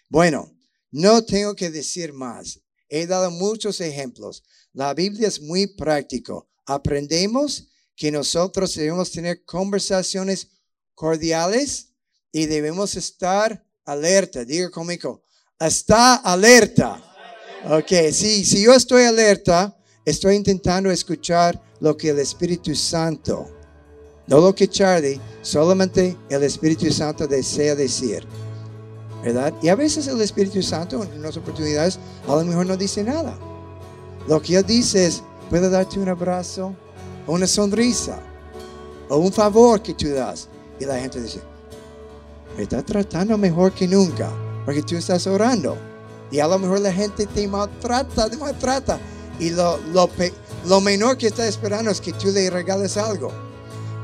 Bueno, 0.08 0.56
no 0.92 1.24
tengo 1.24 1.54
que 1.54 1.70
decir 1.70 2.12
más. 2.12 2.61
He 2.88 3.06
dado 3.06 3.30
muchos 3.30 3.80
ejemplos. 3.80 4.44
La 4.72 4.94
Biblia 4.94 5.28
es 5.28 5.40
muy 5.40 5.66
práctico. 5.66 6.48
Aprendemos 6.66 7.68
que 7.96 8.11
nosotros 8.11 8.74
debemos 8.74 9.11
tener 9.11 9.44
conversaciones 9.44 10.48
cordiales 10.94 11.94
y 12.32 12.46
debemos 12.46 12.94
estar 12.94 13.66
alerta. 13.91 14.45
Diga 14.45 14.70
conmigo, 14.70 15.22
está 15.59 16.16
alerta. 16.16 17.03
Ok, 17.68 18.11
si 18.12 18.62
yo 18.62 18.72
estoy 18.72 19.05
alerta, 19.05 19.76
estoy 20.05 20.36
intentando 20.36 20.91
escuchar 20.91 21.61
lo 21.80 21.97
que 21.97 22.11
el 22.11 22.18
Espíritu 22.18 22.74
Santo, 22.74 23.49
no 24.26 24.38
lo 24.38 24.55
que 24.55 24.68
Charlie, 24.68 25.20
solamente 25.43 26.16
el 26.28 26.43
Espíritu 26.43 26.91
Santo 26.91 27.26
desea 27.26 27.74
decir. 27.74 28.26
¿verdad? 29.22 29.53
Y 29.62 29.68
a 29.68 29.74
veces 29.74 30.07
el 30.07 30.20
Espíritu 30.20 30.62
Santo 30.62 31.03
en 31.03 31.18
unas 31.18 31.36
oportunidades 31.36 31.99
a 32.26 32.36
lo 32.36 32.45
mejor 32.45 32.66
no 32.66 32.76
dice 32.76 33.05
nada. 33.05 33.36
Lo 34.26 34.41
que 34.41 34.57
Él 34.57 34.64
dice 34.64 35.07
es, 35.07 35.22
puedo 35.49 35.68
darte 35.68 35.99
un 35.99 36.09
abrazo, 36.09 36.74
o 37.26 37.34
una 37.34 37.47
sonrisa, 37.47 38.18
o 39.09 39.16
un 39.18 39.32
favor 39.32 39.82
que 39.82 39.95
tú 39.95 40.09
das. 40.09 40.49
Y 40.78 40.84
la 40.84 40.99
gente 40.99 41.20
dice, 41.20 41.41
me 42.57 42.64
está 42.64 42.82
tratando 42.82 43.36
mejor 43.38 43.72
que 43.72 43.88
nunca, 43.88 44.30
porque 44.64 44.82
tú 44.82 44.96
estás 44.96 45.26
orando. 45.26 45.76
Y 46.30 46.38
a 46.38 46.46
lo 46.46 46.59
mejor 46.59 46.80
la 46.80 46.92
gente 46.92 47.26
te 47.26 47.48
maltrata, 47.48 48.30
te 48.30 48.36
maltrata. 48.36 48.98
Y 49.38 49.51
lo, 49.51 49.78
lo, 49.92 50.09
lo 50.66 50.80
menor 50.80 51.16
que 51.16 51.28
está 51.28 51.46
esperando 51.46 51.90
es 51.90 52.01
que 52.01 52.12
tú 52.12 52.28
le 52.28 52.51
regales 52.51 52.96
algo. 52.96 53.32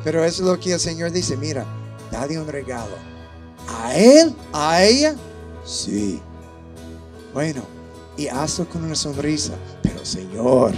Pero 0.02 0.24
eso 0.24 0.42
es 0.42 0.48
lo 0.48 0.58
que 0.58 0.72
el 0.72 0.80
Señor 0.80 1.12
dice, 1.12 1.36
mira, 1.36 1.64
dale 2.10 2.38
un 2.38 2.46
regalo 2.46 2.94
¿A 3.68 3.94
él? 3.94 4.34
¿A 4.52 4.82
ella? 4.82 5.14
Sí. 5.64 6.20
Bueno, 7.34 7.62
y 8.16 8.28
hazlo 8.28 8.68
con 8.68 8.84
una 8.84 8.94
sonrisa. 8.94 9.54
Pero 9.82 10.04
Señor, 10.04 10.72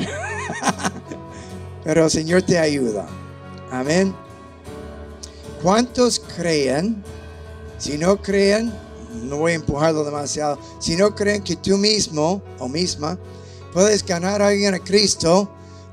pero 1.85 2.05
el 2.05 2.11
Señor 2.11 2.43
te 2.43 2.59
ayuda. 2.59 3.07
Amén. 3.71 4.15
¿Cuántos 5.63 6.21
creen? 6.21 7.03
Si 7.79 7.97
no 7.97 8.21
creen, 8.21 8.73
no 9.23 9.39
voy 9.39 9.53
a 9.53 9.57
empujarlo 9.57 10.05
demasiado. 10.05 10.59
Si 10.81 10.97
no 10.97 11.15
creen 11.15 11.43
que 11.43 11.57
tú 11.57 11.79
mismo 11.79 12.43
o 12.59 12.69
misma 12.69 13.19
puedes 13.73 14.05
ganar 14.05 14.43
a 14.43 14.49
alguien 14.49 14.75
a 14.75 14.79
Cristo, 14.79 15.51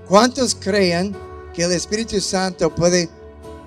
¿cuántos 0.08 0.56
creen 0.56 1.16
que 1.54 1.64
el 1.64 1.72
Espíritu 1.72 2.20
Santo 2.20 2.74
puede 2.74 3.10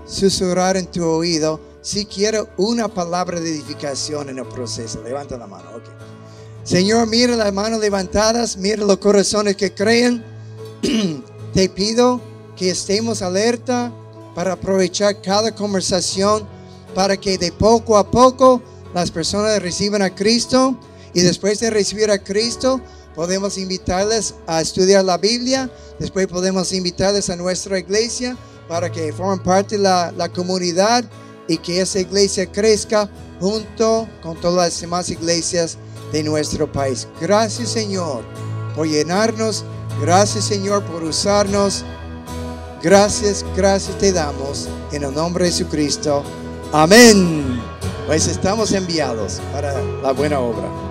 susurrar 0.06 0.76
en 0.76 0.86
tu 0.86 1.04
oído 1.04 1.60
si 1.80 2.06
quiero 2.06 2.48
una 2.56 2.88
palabra 2.88 3.40
de 3.40 3.50
edificación 3.50 4.28
en 4.28 4.38
el 4.38 4.46
proceso. 4.46 5.02
Levanta 5.02 5.36
la 5.36 5.46
mano, 5.46 5.70
ok. 5.76 5.84
Señor, 6.64 7.06
mira 7.06 7.36
las 7.36 7.52
manos 7.52 7.80
levantadas, 7.80 8.56
mira 8.56 8.84
los 8.84 8.98
corazones 8.98 9.56
que 9.56 9.72
creen. 9.72 10.24
Te 11.54 11.68
pido 11.68 12.20
que 12.56 12.70
estemos 12.70 13.22
alerta 13.22 13.92
para 14.34 14.52
aprovechar 14.52 15.22
cada 15.22 15.54
conversación 15.54 16.46
para 16.94 17.16
que 17.16 17.38
de 17.38 17.52
poco 17.52 17.96
a 17.96 18.10
poco 18.10 18.62
las 18.94 19.10
personas 19.10 19.60
reciban 19.62 20.02
a 20.02 20.14
Cristo 20.14 20.76
y 21.14 21.20
después 21.20 21.60
de 21.60 21.70
recibir 21.70 22.10
a 22.10 22.22
Cristo 22.22 22.80
podemos 23.14 23.58
invitarles 23.58 24.34
a 24.46 24.60
estudiar 24.60 25.04
la 25.04 25.18
Biblia, 25.18 25.70
después 25.98 26.26
podemos 26.26 26.72
invitarles 26.72 27.28
a 27.30 27.36
nuestra 27.36 27.78
iglesia 27.78 28.36
para 28.68 28.92
que 28.92 29.12
formen 29.12 29.42
parte 29.42 29.76
de 29.76 29.82
la, 29.82 30.12
la 30.16 30.28
comunidad 30.28 31.04
y 31.48 31.58
que 31.58 31.80
esa 31.80 31.98
iglesia 31.98 32.50
crezca 32.50 33.08
junto 33.40 34.08
con 34.22 34.40
todas 34.40 34.72
las 34.72 34.80
demás 34.80 35.10
iglesias 35.10 35.78
de 36.12 36.22
nuestro 36.22 36.70
país. 36.70 37.08
Gracias 37.20 37.70
Señor 37.70 38.22
por 38.74 38.86
llenarnos, 38.86 39.64
gracias 40.00 40.44
Señor 40.44 40.84
por 40.84 41.02
usarnos. 41.02 41.84
Gracias, 42.80 43.44
gracias 43.56 43.98
te 43.98 44.12
damos 44.12 44.68
en 44.92 45.02
el 45.02 45.12
nombre 45.12 45.46
de 45.46 45.50
Jesucristo. 45.50 46.22
Amén. 46.72 47.62
Pues 48.06 48.26
estamos 48.26 48.72
enviados 48.72 49.40
para 49.52 49.72
la 50.02 50.12
buena 50.12 50.38
obra. 50.38 50.87